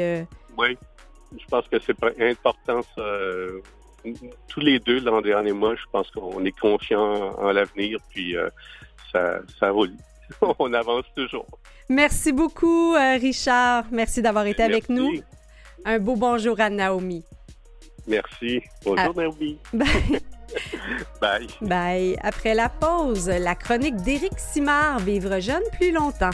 [0.58, 0.76] Oui,
[1.38, 2.82] je pense que c'est important,
[4.48, 8.36] tous les deux, dans les derniers mois, je pense qu'on est confiant en l'avenir, puis
[9.14, 9.94] ça, ça roule.
[10.60, 11.46] on avance toujours.
[11.90, 13.86] Merci beaucoup, euh, Richard.
[13.92, 15.12] Merci d'avoir été avec nous.
[15.86, 17.24] Un beau bonjour à Naomi.
[18.08, 18.62] Merci.
[18.84, 19.16] Bonjour.
[19.16, 19.58] Naomi.
[19.74, 19.88] Bye.
[21.22, 21.48] Bye.
[21.62, 22.18] Bye.
[22.22, 26.32] Après la pause, la chronique d'Éric Simard, Vivre jeune plus longtemps.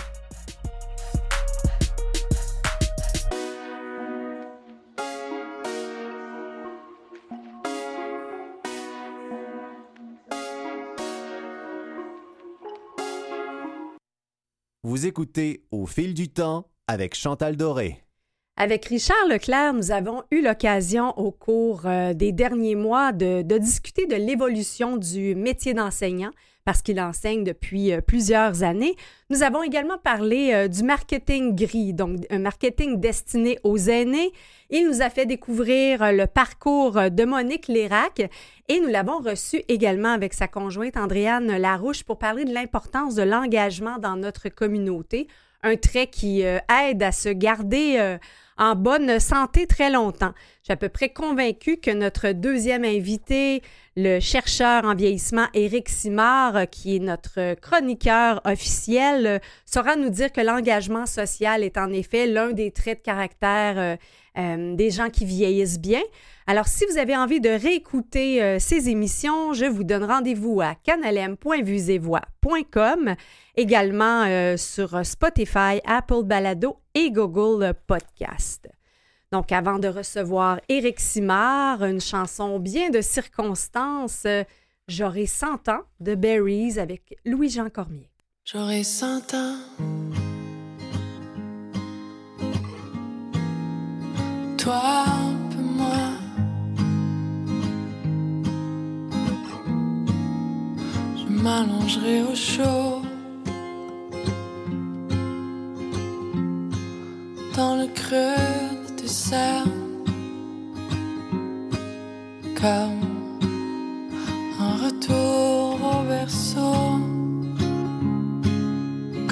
[14.87, 18.03] Vous écoutez Au fil du temps avec Chantal Doré.
[18.55, 24.05] Avec Richard Leclerc, nous avons eu l'occasion au cours euh, des derniers mois de, discuter
[24.05, 26.29] de l'évolution du métier d'enseignant
[26.65, 28.95] parce qu'il enseigne depuis euh, plusieurs années.
[29.29, 34.31] Nous avons également parlé euh, du marketing gris, donc un marketing destiné aux aînés.
[34.71, 38.27] Il nous a fait découvrir le parcours de Monique Lérac
[38.67, 43.21] et nous l'avons reçu également avec sa conjointe Andréane Larouche pour parler de l'importance de
[43.21, 45.27] l'engagement dans notre communauté,
[45.61, 48.17] un trait qui euh, aide à se garder euh,
[48.57, 50.33] en bonne santé très longtemps.
[50.61, 53.61] Je suis à peu près convaincue que notre deuxième invité,
[53.95, 60.41] le chercheur en vieillissement Éric Simard, qui est notre chroniqueur officiel, saura nous dire que
[60.41, 63.97] l'engagement social est en effet l'un des traits de caractère
[64.37, 66.01] euh, des gens qui vieillissent bien.
[66.45, 70.75] Alors, si vous avez envie de réécouter euh, ces émissions, je vous donne rendez-vous à
[70.75, 73.15] canalem.vusevoix.com,
[73.55, 78.67] également euh, sur Spotify, Apple Balado et Google Podcast.
[79.31, 84.25] Donc, avant de recevoir Éric Simard, une chanson bien de circonstance,
[84.87, 88.11] J'aurai 100 ans de Berries avec Louis-Jean Cormier.
[88.43, 89.57] J'aurai 100 ans.
[94.57, 95.05] Toi
[101.45, 103.04] m'allongerai au chaud
[107.55, 108.35] dans le creux
[108.85, 110.03] de tes cernes
[112.59, 113.01] comme
[114.59, 116.75] un retour au berceau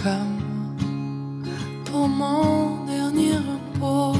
[0.01, 1.45] comme
[1.85, 4.17] pour mon dernier repos.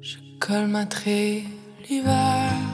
[0.00, 1.44] Je colmaterai
[1.88, 2.67] l'hiver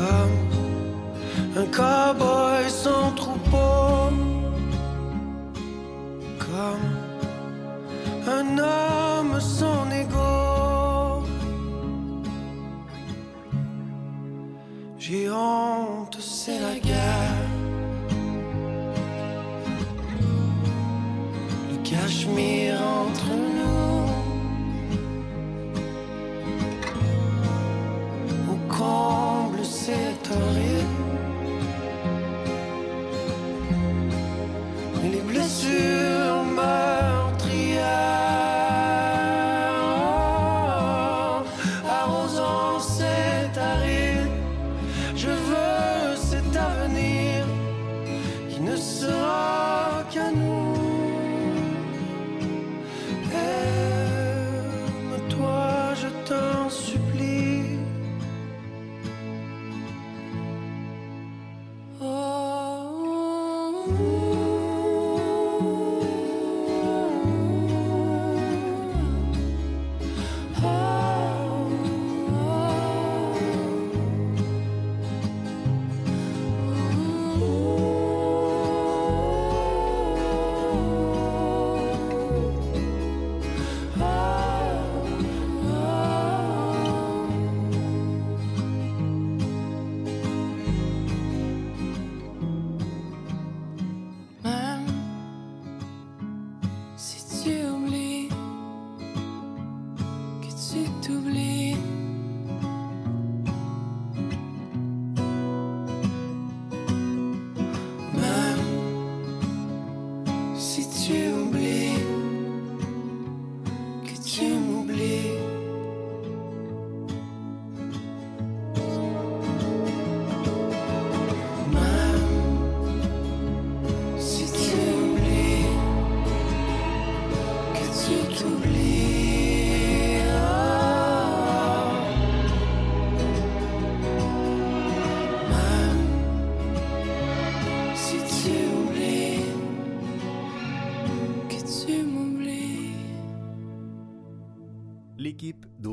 [0.00, 0.36] comme
[1.56, 2.29] un cowboy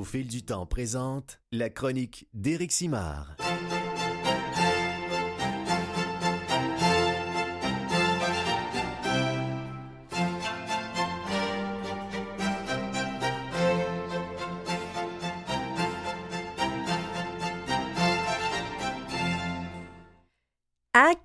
[0.07, 3.35] fil du temps présente la chronique d'Éric Simard.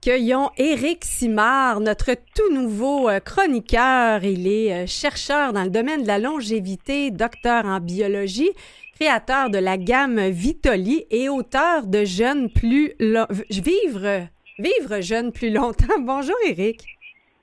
[0.05, 4.25] Accueillons Éric Simard, notre tout nouveau euh, chroniqueur.
[4.25, 8.51] Il est euh, chercheur dans le domaine de la longévité, docteur en biologie,
[8.99, 14.27] créateur de la gamme Vitoli et auteur de Jeunes plus lo- vivre
[14.59, 16.01] vivre jeune plus longtemps.
[16.01, 16.85] Bonjour Éric.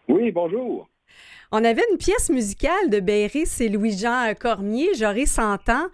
[0.09, 0.89] Oui, bonjour.
[1.53, 5.87] On avait une pièce musicale de Béris et Louis-Jean Cormier, J'aurai 100 ans,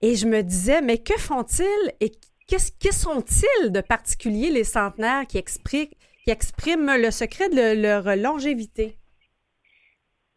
[0.00, 2.10] et je me disais, mais que font-ils et
[2.46, 5.88] qu'est-ce que sont-ils de particulier, les centenaires, qui, expriment,
[6.26, 8.96] qui expriment le secret de le- leur longévité?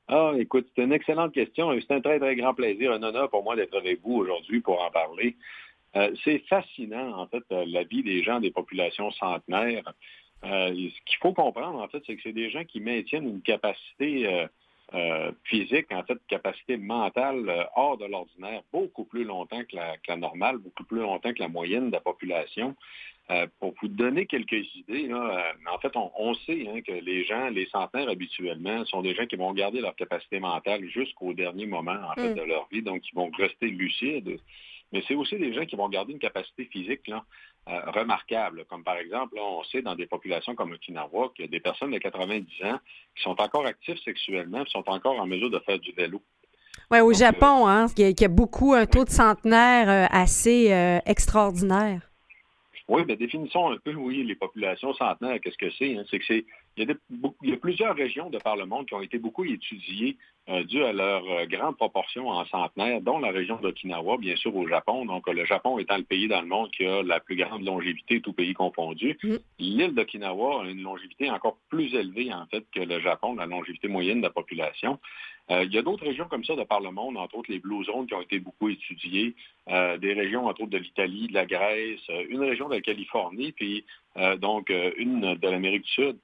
[0.08, 3.30] Ah, écoute, c'est une excellente question et c'est un très, très grand plaisir, un honneur
[3.30, 5.36] pour moi d'être avec vous aujourd'hui pour en parler.
[5.96, 9.92] Euh, c'est fascinant, en fait, euh, la vie des gens des populations centenaires.
[10.44, 13.42] Euh, ce qu'il faut comprendre, en fait, c'est que c'est des gens qui maintiennent une
[13.42, 14.48] capacité
[15.44, 20.84] physique, en fait, capacité mentale hors de l'ordinaire, beaucoup plus longtemps que la, normale, beaucoup
[20.84, 22.76] plus longtemps que la moyenne de la population.
[23.60, 28.10] Pour vous donner quelques idées, en fait, on, sait hein, que les gens, les centenaires
[28.10, 32.32] habituellement, sont des gens qui vont garder leur capacité mentale jusqu'au dernier moment en fait,
[32.32, 32.36] mm.
[32.36, 34.40] de leur vie, donc ils vont rester lucides.
[34.92, 37.24] Mais c'est aussi des gens qui vont garder une capacité physique là,
[37.68, 38.66] euh, remarquable.
[38.66, 41.92] Comme par exemple, on sait dans des populations comme Okinawa qu'il y a des personnes
[41.92, 42.80] de 90 ans
[43.16, 46.22] qui sont encore actifs sexuellement, qui sont encore en mesure de faire du vélo.
[46.92, 50.98] Oui, au Japon, hein, il y, a, beaucoup un taux de centenaire euh, assez euh,
[51.06, 52.09] extraordinaire.
[52.90, 55.96] Oui, mais définissons un peu, oui, les populations centenaires, qu'est-ce que c'est?
[55.96, 56.04] Hein?
[56.10, 56.46] C'est que c'est.
[56.76, 56.98] Il
[57.44, 60.18] y, a plusieurs régions de par le monde qui ont été beaucoup étudiées
[60.50, 64.56] euh, dû à leur euh, grande proportion en centenaire, dont la région d'Okinawa, bien sûr,
[64.56, 65.06] au Japon.
[65.06, 68.22] Donc, le Japon étant le pays dans le monde qui a la plus grande longévité,
[68.22, 69.20] tout pays confondu.
[69.22, 69.36] Mm.
[69.60, 73.88] L'île d'Okinawa a une longévité encore plus élevée, en fait, que le Japon, la longévité
[73.88, 75.00] moyenne de la population.
[75.52, 77.60] Euh, il y a d'autres régions comme ça de par le monde, entre autres les
[77.60, 79.36] Blue Zones qui ont été beaucoup étudiées,
[79.68, 83.86] des régions entre autres de l'Italie, de la Grèce, une région de la Californie, puis
[84.38, 86.18] donc une de l'Amérique du Sud.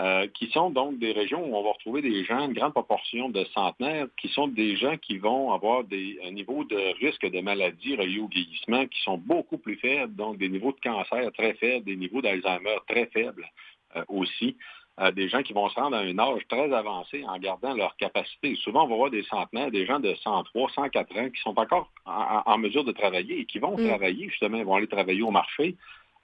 [0.00, 3.28] Euh, qui sont donc des régions où on va retrouver des gens, une grande proportion
[3.28, 7.96] de centenaires, qui sont des gens qui vont avoir des niveaux de risque de maladies
[7.96, 11.84] reliées au vieillissement qui sont beaucoup plus faibles, donc des niveaux de cancer très faibles,
[11.84, 13.46] des niveaux d'Alzheimer très faibles
[13.94, 14.56] euh, aussi.
[15.00, 17.96] Euh, des gens qui vont se rendre à un âge très avancé en gardant leur
[17.96, 18.54] capacité.
[18.56, 21.90] Souvent, on va voir des centenaires, des gens de 103, 104 ans qui sont encore
[22.04, 23.88] en, mesure de travailler et qui vont mm.
[23.88, 25.76] travailler, justement, vont aller travailler au marché,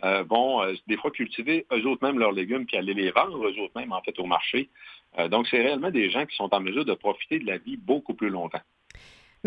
[0.04, 3.38] euh, vont euh, des fois cultiver eux autres mêmes leurs légumes puis aller les vendre
[3.38, 4.68] eux autres mêmes en fait au marché.
[5.30, 8.12] Donc c'est réellement des gens qui sont en mesure de profiter de la vie beaucoup
[8.12, 8.60] plus longtemps.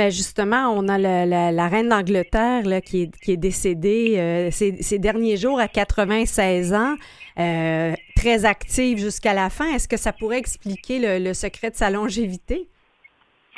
[0.02, 5.60] Bien, justement, on a la, reine d'Angleterre qui, est, qui est décédée ces, derniers jours
[5.60, 6.96] à 96 ans,
[7.36, 9.76] très active jusqu'à la fin.
[9.76, 12.68] Est-ce que ça pourrait expliquer le secret de sa longévité?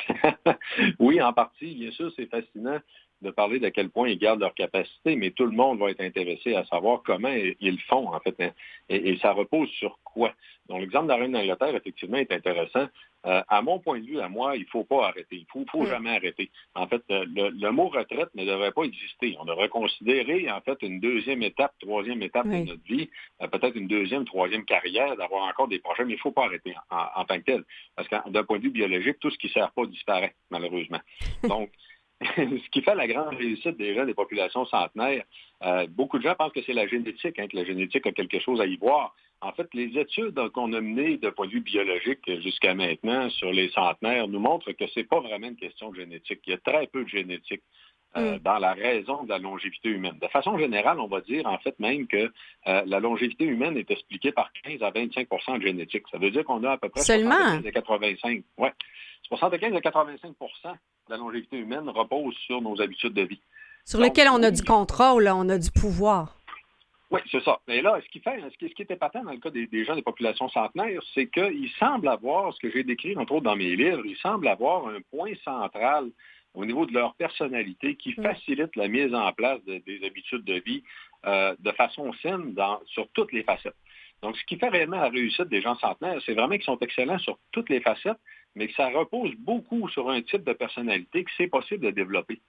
[0.98, 1.76] oui, en partie.
[1.76, 2.78] Bien sûr, c'est fascinant
[3.22, 6.00] de parler de quel point ils gardent leur capacité, mais tout le monde va être
[6.00, 8.50] intéressé à savoir comment ils le font, en fait, hein.
[8.88, 10.32] et, ça repose sur quoi?
[10.68, 12.86] Donc, l'exemple de la Reine d'Angleterre, effectivement, est intéressant.
[13.26, 15.36] Euh, à mon point de vue, à moi, il ne faut pas arrêter.
[15.36, 15.86] Il ne faut, mm.
[15.86, 16.50] jamais arrêter.
[16.74, 19.36] En fait, euh, le, mot retraite ne devrait pas exister.
[19.40, 23.08] On devrait considérer, en fait, une deuxième étape, troisième étape de notre vie,
[23.42, 26.44] euh, peut-être une deuxième, troisième carrière, d'avoir encore des projets, mais il ne faut pas
[26.44, 27.64] arrêter en, en, tant que tel.
[27.96, 31.00] Parce que d'un point de vue biologique, tout ce qui ne sert pas disparaît, malheureusement.
[31.48, 31.70] Donc,
[32.36, 35.24] ce qui fait la grande réussite déjà des populations centenaires,
[35.62, 38.38] euh, beaucoup de gens pensent que c'est la génétique, hein, que la génétique a quelque
[38.38, 39.14] chose à y voir.
[39.40, 43.52] En fait, les études qu'on a menées de point de vue biologique jusqu'à maintenant sur
[43.52, 46.40] les centenaires nous montrent que ce n'est pas vraiment une question de génétique.
[46.46, 47.62] Il y a très peu de génétique.
[48.16, 48.38] Euh, mm.
[48.44, 50.16] dans la raison de la longévité humaine.
[50.22, 52.30] De façon générale, on va dire en fait même que
[52.68, 56.04] euh, la longévité humaine est expliquée par 15 à 25 de génétique.
[56.12, 57.34] Ça veut dire qu'on a à peu près Seulement?
[57.34, 58.44] 75 à 85.
[58.56, 58.72] Ouais.
[59.24, 60.34] 75 à 85 de
[61.08, 63.40] la longévité humaine repose sur nos habitudes de vie.
[63.84, 66.36] Sur lesquelles on a du contrôle, on a du pouvoir.
[67.10, 67.60] Oui, c'est ça.
[67.68, 70.02] Et là, ce qui fait, ce qui, est épatant dans le cas des, gens des
[70.02, 74.04] populations centenaires, c'est qu'ils semblent avoir, ce que j'ai décrit entre autres dans mes livres,
[74.04, 76.10] ils semblent avoir un point central
[76.54, 78.22] au niveau de leur personnalité qui mm.
[78.22, 80.82] facilite la mise en place des habitudes de vie
[81.26, 82.54] euh, de façon saine
[82.86, 83.76] sur toutes les facettes.
[84.22, 87.18] Donc, ce qui fait réellement la réussite des gens centenaires, c'est vraiment qu'ils sont excellents
[87.18, 88.18] sur toutes les facettes,
[88.54, 92.40] mais que ça repose beaucoup sur un type de personnalité que c'est possible de développer.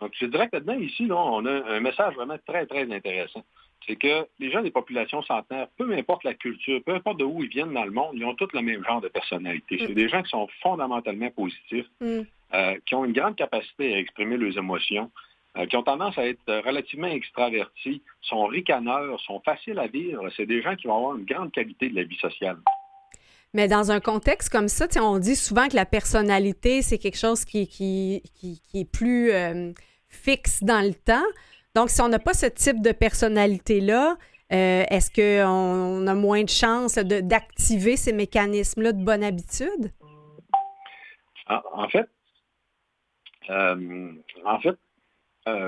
[0.00, 3.44] Donc, je dirais que là-dedans, ici, là, on a un message vraiment très, très intéressant.
[3.86, 7.42] C'est que les gens des populations centenaires, peu importe la culture, peu importe de où
[7.42, 9.78] ils viennent dans le monde, ils ont tous le même genre de personnalité.
[9.78, 9.94] C'est mm.
[9.94, 12.20] des gens qui sont fondamentalement positifs, mm.
[12.54, 15.10] euh, qui ont une grande capacité à exprimer leurs émotions,
[15.56, 20.28] euh, qui ont tendance à être relativement extravertis, sont ricaneurs, sont faciles à vivre.
[20.36, 22.58] C'est des gens qui vont avoir une grande qualité de la vie sociale.
[23.54, 27.44] Mais dans un contexte comme ça, on dit souvent que la personnalité, c'est quelque chose
[27.44, 28.22] qui,
[28.74, 29.72] est plus euh,
[30.08, 31.26] fixe dans le temps.
[31.74, 34.16] Donc, si on n'a pas ce type de personnalité-là,
[34.52, 39.92] euh, est-ce qu'on a moins de chances d'activer ces mécanismes-là de bonne habitude?
[41.46, 42.08] En, fait,
[43.50, 44.12] euh,
[44.46, 44.76] en fait,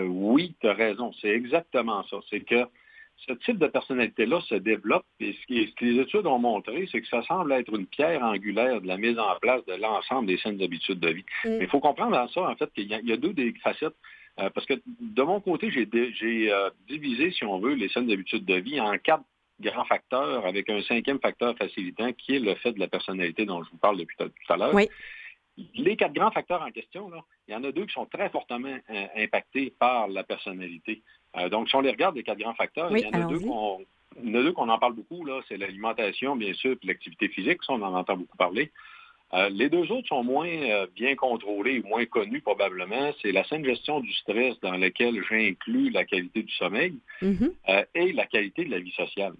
[0.06, 1.12] oui, tu as raison.
[1.20, 2.16] C'est exactement ça.
[2.30, 2.66] C'est que
[3.16, 7.08] ce type de personnalité-là se développe et ce, que les études ont montré, c'est que
[7.08, 10.60] ça semble être une pierre angulaire de la mise en place de l'ensemble des saines
[10.60, 11.24] habitudes de vie.
[11.44, 11.48] Mm.
[11.48, 13.96] Mais il faut comprendre dans ça, en fait, qu'il y, a deux des facettes.
[14.40, 18.44] Euh, parce que de mon côté, j'ai euh, divisé, si on veut, les saines habitudes
[18.44, 19.24] de vie en quatre
[19.60, 23.62] grands facteurs avec un cinquième facteur facilitant qui est le fait de la personnalité dont
[23.62, 24.74] je vous parle depuis tout à l'heure.
[25.76, 27.10] Les quatre grands facteurs en question,
[27.46, 31.02] il y en a deux qui sont très fortement euh, impactés par la personnalité.
[31.36, 33.40] Euh, donc, si on les regarde, les quatre grands facteurs, il y en a deux
[33.40, 33.80] qu'on
[34.22, 37.82] deux qu'on en parle beaucoup, là, c'est l'alimentation, bien sûr, puis l'activité physique, ça, on
[37.82, 38.70] en entend beaucoup parler.
[39.32, 43.10] Euh, les deux autres sont moins euh, bien contrôlés, moins connus probablement.
[43.20, 47.52] C'est la saine gestion du stress dans laquelle j'inclus la qualité du sommeil Mhm.
[47.68, 49.34] euh, et la qualité de la vie sociale.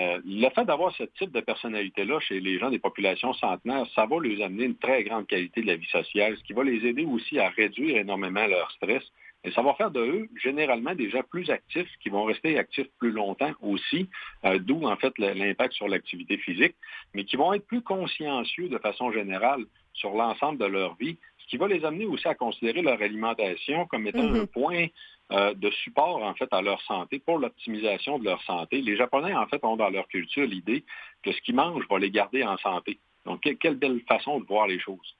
[0.00, 4.16] Le fait d'avoir ce type de personnalité-là chez les gens des populations centenaires, ça va
[4.20, 7.04] leur amener une très grande qualité de la vie sociale, ce qui va les aider
[7.04, 9.02] aussi à réduire énormément leur stress.
[9.44, 12.88] Et ça va faire de eux, généralement, des gens plus actifs, qui vont rester actifs
[12.98, 14.08] plus longtemps aussi,
[14.44, 16.74] euh, d'où en fait l'impact sur l'activité physique,
[17.14, 19.64] mais qui vont être plus consciencieux de façon générale
[19.94, 23.86] sur l'ensemble de leur vie, ce qui va les amener aussi à considérer leur alimentation
[23.86, 24.86] comme étant un point
[25.30, 28.80] euh, de support en fait à leur santé, pour l'optimisation de leur santé.
[28.80, 30.84] Les Japonais, en fait, ont dans leur culture l'idée
[31.22, 32.98] que ce qu'ils mangent va les garder en santé.
[33.24, 35.16] Donc, que- quelle belle façon de voir les choses.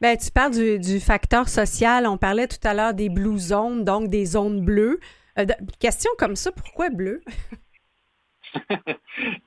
[0.00, 2.06] Ben, tu parles du, facteur social.
[2.06, 4.98] On parlait tout à l'heure des blue zones, donc des zones bleues.
[5.38, 5.44] Euh,
[5.78, 7.22] question comme ça, pourquoi bleu?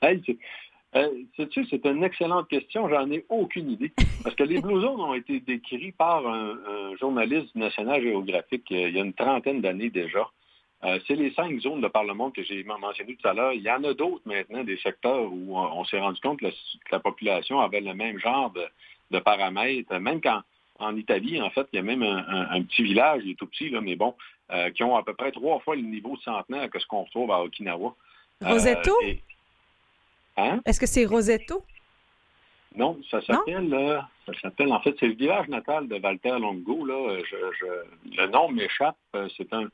[0.02, 0.22] Hey,
[0.96, 2.88] euh, c'est une excellente question.
[2.88, 3.92] J'en ai aucune idée.
[4.24, 8.90] Parce que les Blue Zones ont été décrits par un, journaliste du National Géographique euh,
[8.90, 10.30] il y a une trentaine d'années déjà.
[11.08, 13.54] C'est les cinq zones de par le monde que j'ai mentionnées tout à l'heure.
[13.54, 16.48] Il y en a d'autres maintenant, des secteurs où on, s'est rendu compte que
[16.92, 18.62] la population avait le même genre de,
[19.14, 19.94] de paramètres.
[20.00, 20.42] Même quand
[20.80, 23.36] en Italie, en fait, il y a même un, un- un petit village, il est
[23.36, 24.16] tout petit, là, mais bon,
[24.52, 27.32] euh, qui ont à peu près trois fois le niveau centenaire que ce qu'on retrouve
[27.32, 27.96] à Okinawa.
[28.44, 28.96] Euh, Rosetto?
[29.04, 29.22] et-
[30.36, 30.60] Hein?
[30.66, 31.64] Est-ce que c'est Rosetto?
[32.76, 36.86] Non, ça s'appelle, euh, ça s'appelle, en fait, c'est le village natal de Walter Longo.
[36.86, 37.20] Là.
[37.30, 38.98] Je, je- le nom m'échappe.
[39.16, 39.70] Euh, C'est un,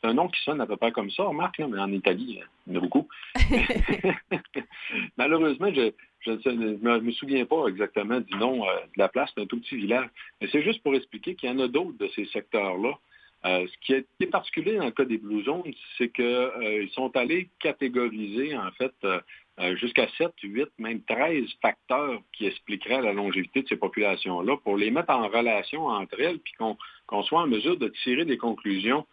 [0.00, 2.40] c'est un nom qui sonne à peu près comme ça, remarque, là, mais en Italie,
[2.66, 3.06] il y en a beaucoup.
[5.18, 9.42] Malheureusement, je je ne me, souviens pas exactement du nom euh, de la place, c'est
[9.42, 10.08] un tout petit village.
[10.40, 12.98] Mais c'est juste pour expliquer qu'il y en a d'autres de ces secteurs-là.
[13.44, 17.48] Euh, ce qui est particulier dans le cas des Blue Zones, c'est qu'ils sont allés
[17.60, 19.20] catégoriser, en fait, euh,
[19.60, 24.76] euh, jusqu'à 7, 8, même 13 facteurs qui expliqueraient la longévité de ces populations-là pour
[24.76, 29.06] les mettre en relation entre elles, puis qu'on soit en mesure de tirer des conclusions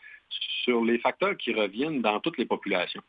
[0.64, 3.02] sur les facteurs qui reviennent dans toutes les populations.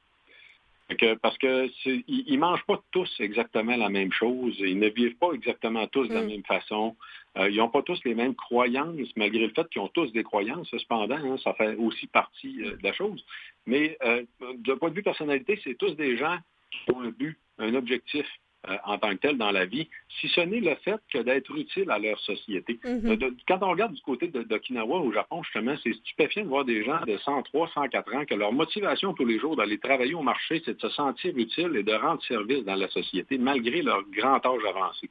[0.88, 5.16] Que- parce que ils ne mangent pas tous exactement la même chose, ils ne vivent
[5.16, 6.26] pas exactement tous de la Mm.
[6.28, 6.96] même façon,
[7.38, 10.22] Euh, ils n'ont pas tous les mêmes croyances, malgré le fait qu'ils ont tous des
[10.22, 13.22] croyances, cependant, hein, ça fait aussi partie euh, de la chose.
[13.66, 14.22] Mais euh,
[14.64, 16.38] d'un point de vue personnalité, c'est tous des gens
[16.70, 18.26] qui ont un but, un objectif
[18.68, 19.88] euh, en tant que tel dans la vie,
[20.20, 22.78] si ce n'est le fait que d'être utile à leur société.
[22.84, 23.10] Mhm.
[23.10, 26.64] Euh, de- quand on regarde du côté d'Okinawa au Japon, justement, c'est stupéfiant de voir
[26.64, 30.22] des gens de 103, 104 ans que leur motivation tous les jours d'aller travailler au
[30.22, 34.02] marché, c'est de se sentir utile et de rendre service dans la société, malgré leur
[34.10, 35.08] grand âge avancé.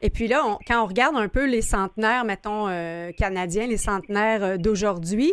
[0.00, 3.76] Et puis là, on- quand on regarde un peu les centenaires, mettons, euh, canadiens, les
[3.76, 5.32] centenaires d'aujourd'hui,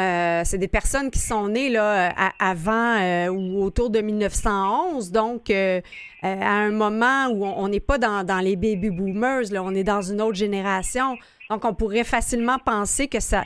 [0.00, 5.10] euh, c'est des personnes qui sont nées là, à- avant euh, ou autour de 1911.
[5.12, 5.80] Donc, euh,
[6.24, 9.84] euh, à un moment où on n'est pas dans, les baby boomers, là, on est
[9.84, 11.16] dans une autre génération.
[11.50, 13.44] Donc, on pourrait facilement penser que ça,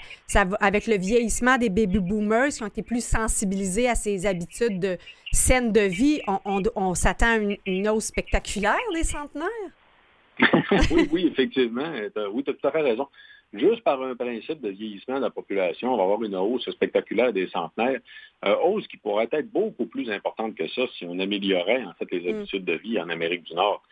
[0.61, 4.99] avec le vieillissement des baby boomers qui ont été plus sensibilisés à ces habitudes de
[5.33, 9.49] saines de vie, on, s'attend à une, une hausse spectaculaire des centenaires?
[10.91, 11.87] oui, oui, effectivement.
[12.17, 13.09] Euh, Oui, tu as tout à fait raison.
[13.55, 17.33] Juste par un principe de vieillissement de la population, on va avoir une hausse spectaculaire
[17.33, 18.01] des centenaires.
[18.45, 22.11] Euh, hausse qui pourrait être beaucoup plus importante que ça si on améliorait en fait
[22.11, 22.37] les Mm.
[22.37, 23.83] habitudes de vie en Amérique du Nord.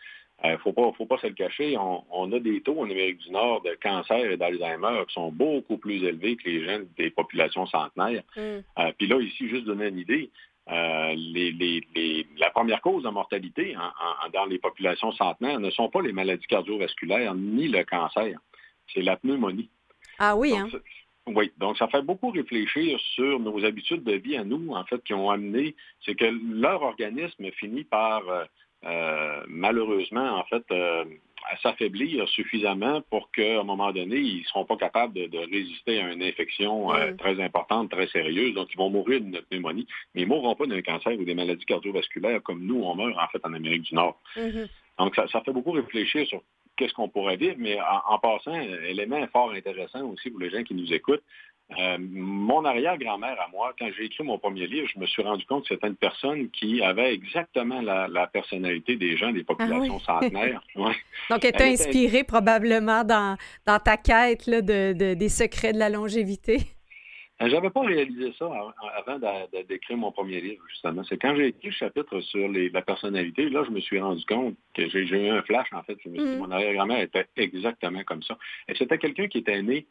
[0.43, 1.77] Il ne faut pas, faut pas se le cacher.
[1.77, 5.31] On, on a des taux en Amérique du Nord de cancer et d'Alzheimer qui sont
[5.31, 8.23] beaucoup plus élevés que les gens des populations centenaires.
[8.35, 8.41] Mm.
[8.41, 10.29] Euh, Puis là, ici, juste donner une idée,
[10.69, 13.81] euh, les- les- les- la première cause de mortalité en-
[14.27, 18.37] en- dans les populations centenaires ne sont pas les maladies cardiovasculaires ni le cancer,
[18.93, 19.69] c'est la pneumonie.
[20.19, 20.79] Ah oui, Donc, hein?
[21.27, 25.03] oui, donc ça fait beaucoup réfléchir sur nos habitudes de vie à nous, en fait,
[25.03, 25.75] qui ont amené,
[26.05, 28.45] c'est que leur organisme finit par, euh,
[28.85, 31.05] euh, malheureusement, en fait, euh,
[31.61, 35.99] s'affaiblir suffisamment pour qu'à un moment donné, ils ne seront pas capables de, de résister
[35.99, 38.53] à une infection euh, très importante, très sérieuse.
[38.53, 41.35] Donc, ils vont mourir d'une pneumonie, mais ils ne mourront pas d'un cancer ou des
[41.35, 44.19] maladies cardiovasculaires comme nous, on meurt, en fait, en Amérique du Nord.
[44.35, 44.67] Mhm.
[44.99, 46.41] Donc, ça, ça fait beaucoup réfléchir sur
[46.75, 50.63] qu'est-ce qu'on pourrait vivre, mais en, en passant, élément fort intéressant aussi pour les gens
[50.63, 51.23] qui nous écoutent,
[51.79, 55.45] euh, mon arrière-grand-mère à moi, quand j'ai écrit mon premier livre, je me suis rendu
[55.45, 59.99] compte que c'était une personne qui avait exactement la, la personnalité des gens des populations
[60.07, 60.27] Ah oui.
[60.29, 60.61] centenaires.
[60.75, 60.93] Ouais.
[61.29, 65.71] Donc, elle t'a était- inspiré probablement dans, dans ta quête là, de, de- des secrets
[65.73, 66.57] de la longévité.
[67.43, 68.73] Euh, J'avais pas réalisé ça av-
[69.05, 69.19] avant
[69.67, 71.03] d'écrire mon premier livre, justement.
[71.03, 74.23] C'est quand j'ai écrit le chapitre sur les- la personnalité, là, je me suis rendu
[74.25, 75.97] compte que j'ai eu un flash, en fait.
[76.03, 76.39] Je me suis dit, Mhm.
[76.39, 78.37] mon arrière-grand-mère était exactement comme ça.
[78.69, 79.85] Et c'était quelqu'un qui était né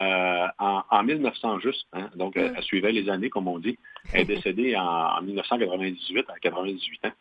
[0.00, 1.86] euh, en, en 1900 juste.
[1.92, 2.08] hein.
[2.14, 2.54] Donc, elle, Mhm.
[2.56, 3.76] elle suivait les années, comme on dit.
[4.12, 4.82] Elle est décédée en,
[5.18, 7.12] en 1998, à 98 ans.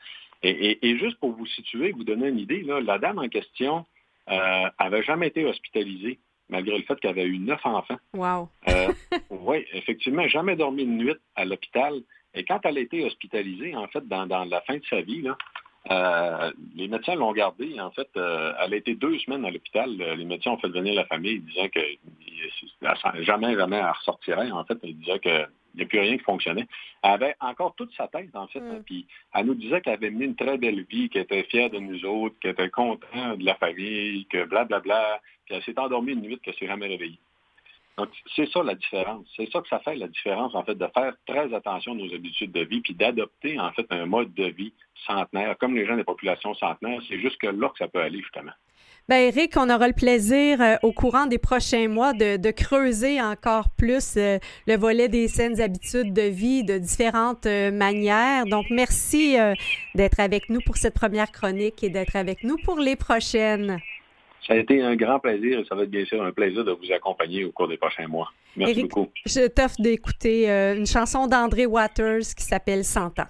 [0.44, 3.30] Et, et- et juste pour vous situer, vous donner une idée, là, la dame en
[3.30, 3.86] question
[4.30, 6.20] euh, avait jamais été hospitalisée,
[6.50, 8.00] malgré le fait qu'elle avait eu neuf enfants.
[8.14, 8.50] Wow.
[8.70, 8.94] Euh,
[9.30, 12.02] oui, effectivement, jamais dormi une nuit à l'hôpital.
[12.34, 15.22] Et quand elle a été hospitalisée, en fait, dans, dans la fin de sa vie,
[15.22, 15.38] là,
[15.90, 17.80] euh, les médecins l'ont gardée.
[17.80, 19.90] En fait, euh, elle a été deux semaines à l'hôpital.
[19.92, 24.52] Les médecins ont fait venir la famille disant que euh, jamais, jamais elle ressortirait.
[24.52, 26.68] En fait, ils disaient qu'il n'y a plus rien qui fonctionnait.
[27.04, 28.60] Elle avait encore toute sa tête, en fait.
[28.60, 28.84] Mm.
[28.86, 31.80] Puis elle nous disait qu'elle avait mené une très belle vie, qu'elle était fière de
[31.80, 34.80] nous autres, qu'elle était contente de la famille, que blablabla.
[34.80, 37.20] Bla, bla, puis elle s'est endormie une nuit, qu'elle s'est jamais réveillée.
[37.98, 39.26] Donc, c'est ça la différence.
[39.36, 42.14] C'est ça que ça fait la différence, en fait, de faire très attention à nos
[42.14, 44.74] habitudes de vie, puis d'adopter, en fait, un mode de vie
[45.08, 47.02] centenaire, comme les gens des populations centenaires.
[47.10, 48.52] C'est jusque là que ça peut aller, justement.
[49.10, 53.70] Ben Eric, on aura le plaisir euh, au courant des prochains mois de, creuser encore
[53.78, 54.38] plus euh,
[54.68, 58.46] le volet des saines habitudes de vie de différentes euh, manières.
[58.46, 59.38] Donc, merci
[59.96, 63.80] d'être avec nous pour cette première chronique et d'être avec nous pour les prochaines.
[64.48, 66.72] Ça a été un grand plaisir et ça va être bien sûr un plaisir de
[66.72, 68.32] vous accompagner au cours des prochains mois.
[68.56, 69.12] Merci Éric, beaucoup.
[69.26, 73.28] Je t'offre d'écouter euh, une chanson d'André Waters qui s'appelle 100 ans.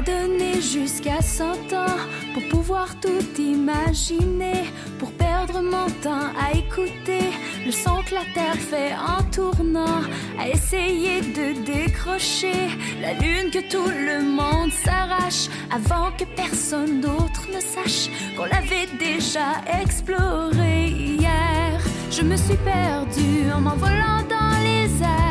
[0.00, 1.98] M'a donné jusqu'à 100 ans
[2.32, 4.64] pour pouvoir tout imaginer,
[4.98, 7.30] pour perdre mon temps à écouter
[7.64, 10.02] le son que la terre fait en tournant,
[10.38, 12.68] à essayer de décrocher
[13.00, 18.88] la lune que tout le monde s'arrache avant que personne d'autre ne sache qu'on l'avait
[18.98, 21.80] déjà exploré hier.
[22.10, 25.29] Je me suis perdue en m'envolant dans les airs.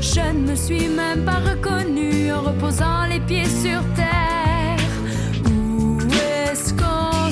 [0.00, 4.78] Je ne me suis même pas reconnue en reposant les pieds sur terre.
[5.44, 7.30] Où est-ce qu'on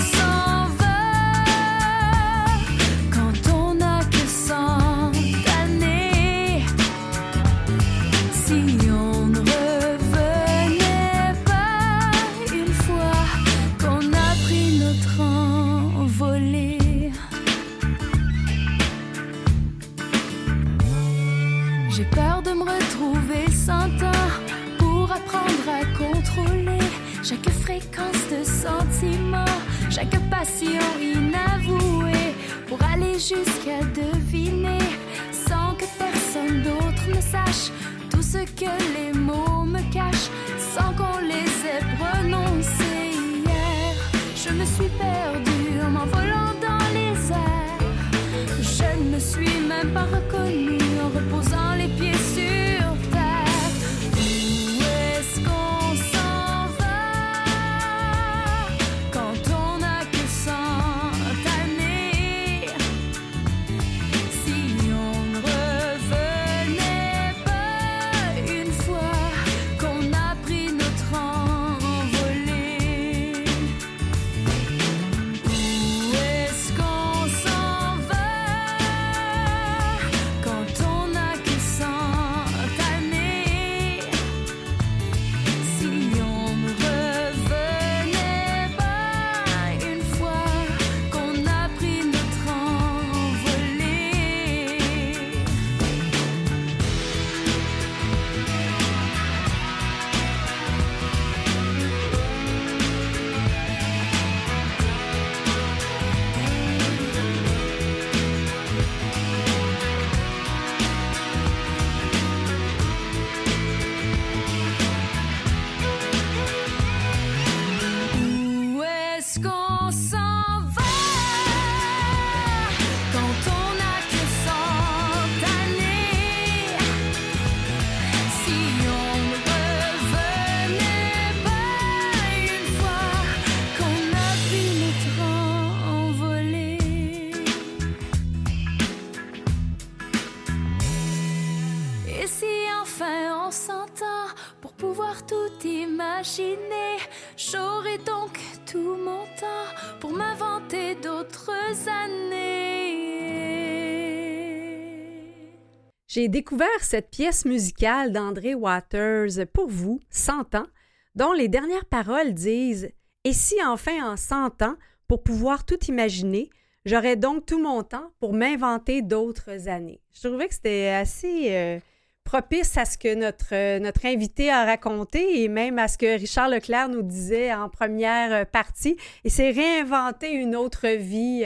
[156.19, 160.67] J'ai découvert cette pièce musicale d'André Waters pour vous, 100 ans,
[161.15, 162.91] dont les dernières paroles disent
[163.23, 164.75] Et si enfin en 100 ans,
[165.07, 166.51] pour pouvoir tout imaginer,
[166.85, 170.01] j'aurais donc tout mon temps pour m'inventer d'autres années.
[170.13, 171.79] Je trouvais que c'était assez euh,
[172.25, 176.19] propice à ce que notre, euh, notre invité a raconté et même à ce que
[176.19, 178.97] Richard Leclerc nous disait en première euh, partie.
[179.23, 181.45] Et c'est réinventer une autre vie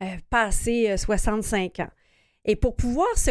[0.00, 1.90] euh, passée euh, 65 ans.
[2.50, 3.30] Et pour pouvoir se,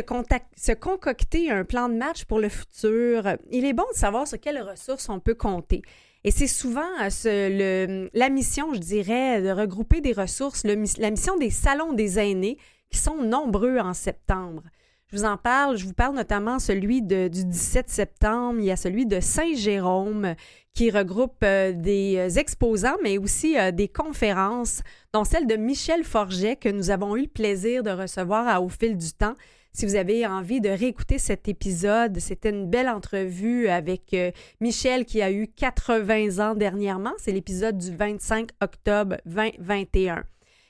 [0.73, 4.61] concocter un plan de match pour le futur, il est bon de savoir sur quelles
[4.61, 5.81] ressources on peut compter.
[6.23, 6.87] Et c'est souvent
[7.25, 12.59] euh, la mission, je dirais, de regrouper des ressources, la mission des salons des aînés,
[12.91, 14.61] qui sont nombreux en septembre.
[15.07, 18.75] Je vous en parle, je vous parle notamment celui du 17 septembre, il y a
[18.75, 20.35] celui de Saint-Jérôme
[20.77, 26.03] qui regroupe euh, des euh, exposants, mais aussi euh, des conférences, dont celle de Michel
[26.03, 29.33] Forget que nous avons eu le plaisir de recevoir à Au fil du temps.
[29.73, 34.15] Si vous avez envie de réécouter cet épisode, c'était une belle entrevue avec
[34.61, 37.13] Michel qui a eu 80 ans dernièrement.
[37.17, 40.23] C'est l'épisode du 25 octobre 2021.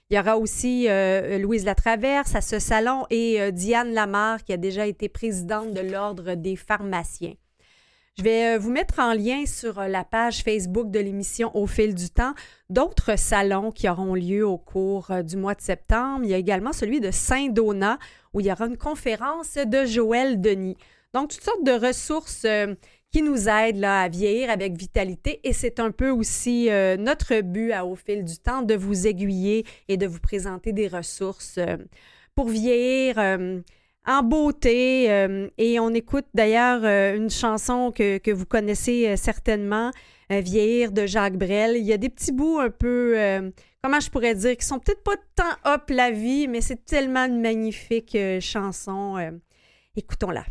[0.09, 0.87] Il y aura aussi
[1.39, 6.35] Louise Latraverse à ce salon et Diane Lamar qui a déjà été présidente de l'Ordre
[6.35, 7.35] des pharmaciens.
[8.17, 11.67] Je vais euh, vous mettre en lien sur euh, la page Facebook de l'émission Au
[11.67, 12.33] fil du temps
[12.67, 16.21] d'autres salons qui auront lieu au cours euh, du mois de septembre.
[16.23, 17.99] Il y a également celui de Saint-Donat
[18.33, 20.77] où il y aura une conférence de Joël Denis.
[21.13, 22.47] Donc, toutes sortes de ressources
[23.11, 27.71] qui nous aident là, à vieillir avec vitalité et c'est un peu aussi notre but
[27.71, 31.59] à, au fil du temps de vous aiguiller et de vous présenter des ressources
[32.35, 33.17] pour vieillir
[34.07, 35.11] en beauté.
[35.11, 39.91] euh, et on écoute d'ailleurs euh, une chanson que, que vous connaissez euh, certainement,
[40.29, 41.77] Vieillir de Jacques Brel.
[41.77, 43.15] Il y a des petits bouts un peu,
[43.81, 47.27] comment je pourrais dire, qui sont peut-être pas tant hop la vie, mais c'est tellement
[47.27, 49.39] une magnifique chanson.
[49.95, 50.43] Écoutons-la.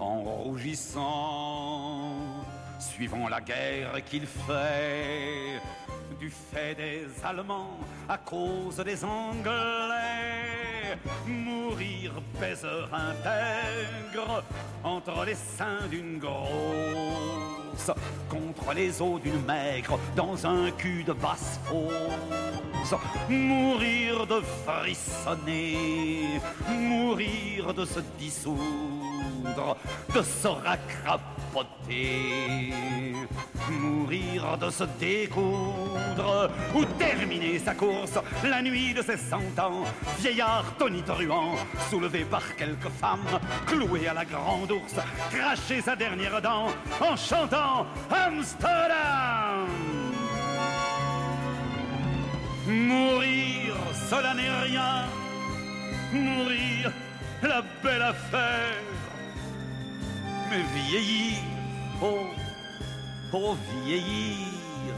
[0.00, 2.14] En rougissant,
[2.78, 5.60] suivant la guerre qu'il fait,
[6.18, 7.78] du fait des Allemands
[8.08, 10.96] à cause des Anglais.
[11.26, 14.42] Mourir baiseur intègre
[14.82, 17.90] entre les seins d'une grosse,
[18.28, 22.94] contre les os d'une maigre, dans un cul de basse fosse.
[23.28, 26.40] Mourir de frissonner,
[26.70, 29.09] mourir de se dissoudre,
[30.14, 31.14] de se racrapoter,
[33.70, 39.84] mourir de se découdre, ou terminer sa course la nuit de ses cent ans,
[40.18, 41.56] vieillard tonitruant,
[41.90, 44.94] soulevé par quelques femmes, cloué à la grande ours,
[45.30, 46.68] cracher sa dernière dent
[47.00, 49.66] en chantant Amsterdam.
[52.66, 53.74] Mourir,
[54.08, 55.04] cela n'est rien.
[56.12, 56.92] Mourir,
[57.42, 58.76] la belle affaire.
[60.50, 61.38] Mais vieillir,
[62.02, 62.26] oh,
[63.32, 64.94] oh vieillir.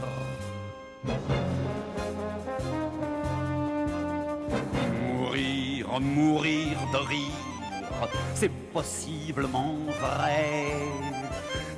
[4.99, 10.71] Mourir, mourir de rire, c'est possiblement vrai.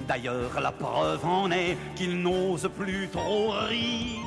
[0.07, 4.24] D'ailleurs, la preuve en est qu'il n'ose plus trop rire.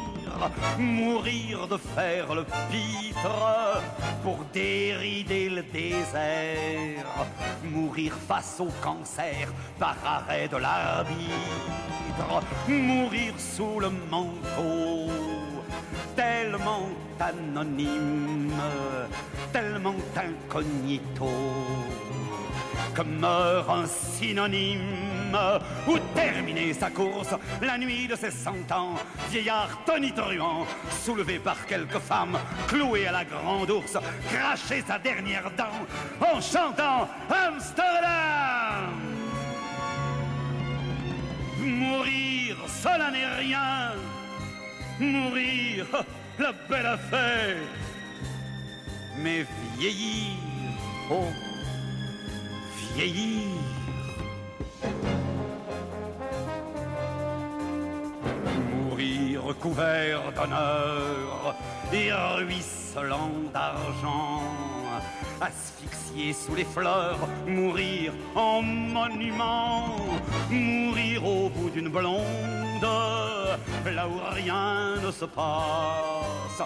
[0.79, 3.83] Mourir de faire le pitre
[4.23, 7.27] pour dérider le désert.
[7.65, 11.19] Mourir face au cancer par arrêt de l'arbitre.
[12.69, 15.13] Mourir sous le manteau
[16.19, 16.89] tellement
[17.21, 18.51] anonyme,
[19.53, 21.31] tellement incognito,
[22.95, 25.18] que meurt un synonyme,
[25.87, 28.95] ou terminer sa course la nuit de ses cent ans,
[29.31, 30.67] vieillard tonitruant,
[31.05, 33.97] soulevé par quelques femmes, cloué à la grande ours,
[34.31, 35.87] cracher sa dernière dent
[36.21, 38.95] en chantant Amsterdam.
[41.61, 43.93] Mourir, cela n'est rien.
[44.99, 45.87] Mourir,
[46.39, 47.57] la belle affaire.
[49.17, 49.45] Mais
[49.77, 50.37] vieillir,
[51.11, 51.27] oh,
[52.95, 53.59] vieillir.
[59.61, 61.55] Couvert d'honneur
[61.93, 64.43] et ruisselant d'argent.
[65.41, 69.97] Asphyxié sous les fleurs, mourir en monument,
[70.51, 76.63] mourir au bout d'une blonde, là où rien ne se passe,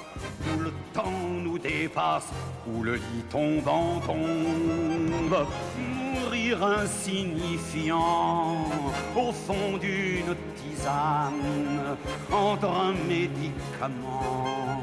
[0.46, 2.28] où le temps nous dépasse,
[2.66, 5.46] où le lit tombant tombe,
[5.78, 8.64] mourir insignifiant
[9.14, 10.34] au fond d'une
[10.82, 11.96] tisane
[12.32, 14.82] entre un médicament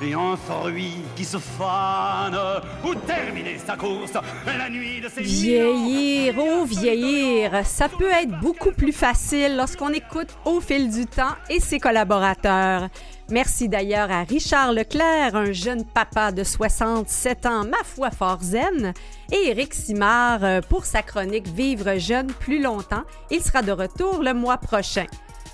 [0.00, 2.36] et un fruit qui se fane
[2.84, 4.12] ou terminer sa course
[4.46, 10.28] la nuit de ses Vieillir, oh vieillir, ça peut être beaucoup plus facile lorsqu'on écoute
[10.44, 12.88] au fil du temps et ses collaborateurs.
[13.30, 18.94] Merci d'ailleurs à Richard Leclerc, un jeune papa de 67 ans, ma foi fort zen,
[19.30, 23.02] et Éric Simard euh, pour sa chronique Vivre jeune plus longtemps.
[23.30, 25.04] Il sera de retour le mois prochain.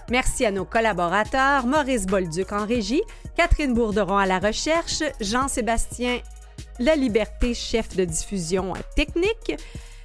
[0.09, 3.03] Merci à nos collaborateurs Maurice Bolduc en régie,
[3.37, 6.21] Catherine Bourderon à la recherche, Jean-Sébastien
[6.79, 9.57] La Liberté, chef de diffusion technique.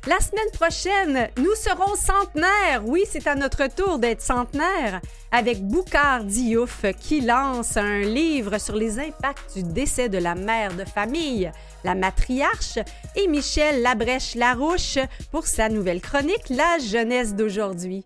[0.08, 2.84] La semaine prochaine, nous serons centenaires.
[2.86, 8.76] Oui, c'est à notre tour d'être centenaire avec Boucard Diouf qui lance un livre sur
[8.76, 11.52] les impacts du décès de la mère de famille,
[11.84, 12.80] la matriarche,
[13.16, 15.00] et Michel Labrèche-Larouche
[15.32, 18.06] pour sa nouvelle chronique La jeunesse d'aujourd'hui.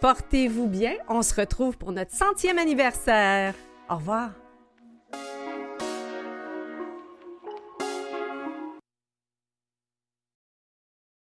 [0.00, 3.54] Portez-vous bien, on se retrouve pour notre centième anniversaire.
[3.90, 4.30] Au revoir.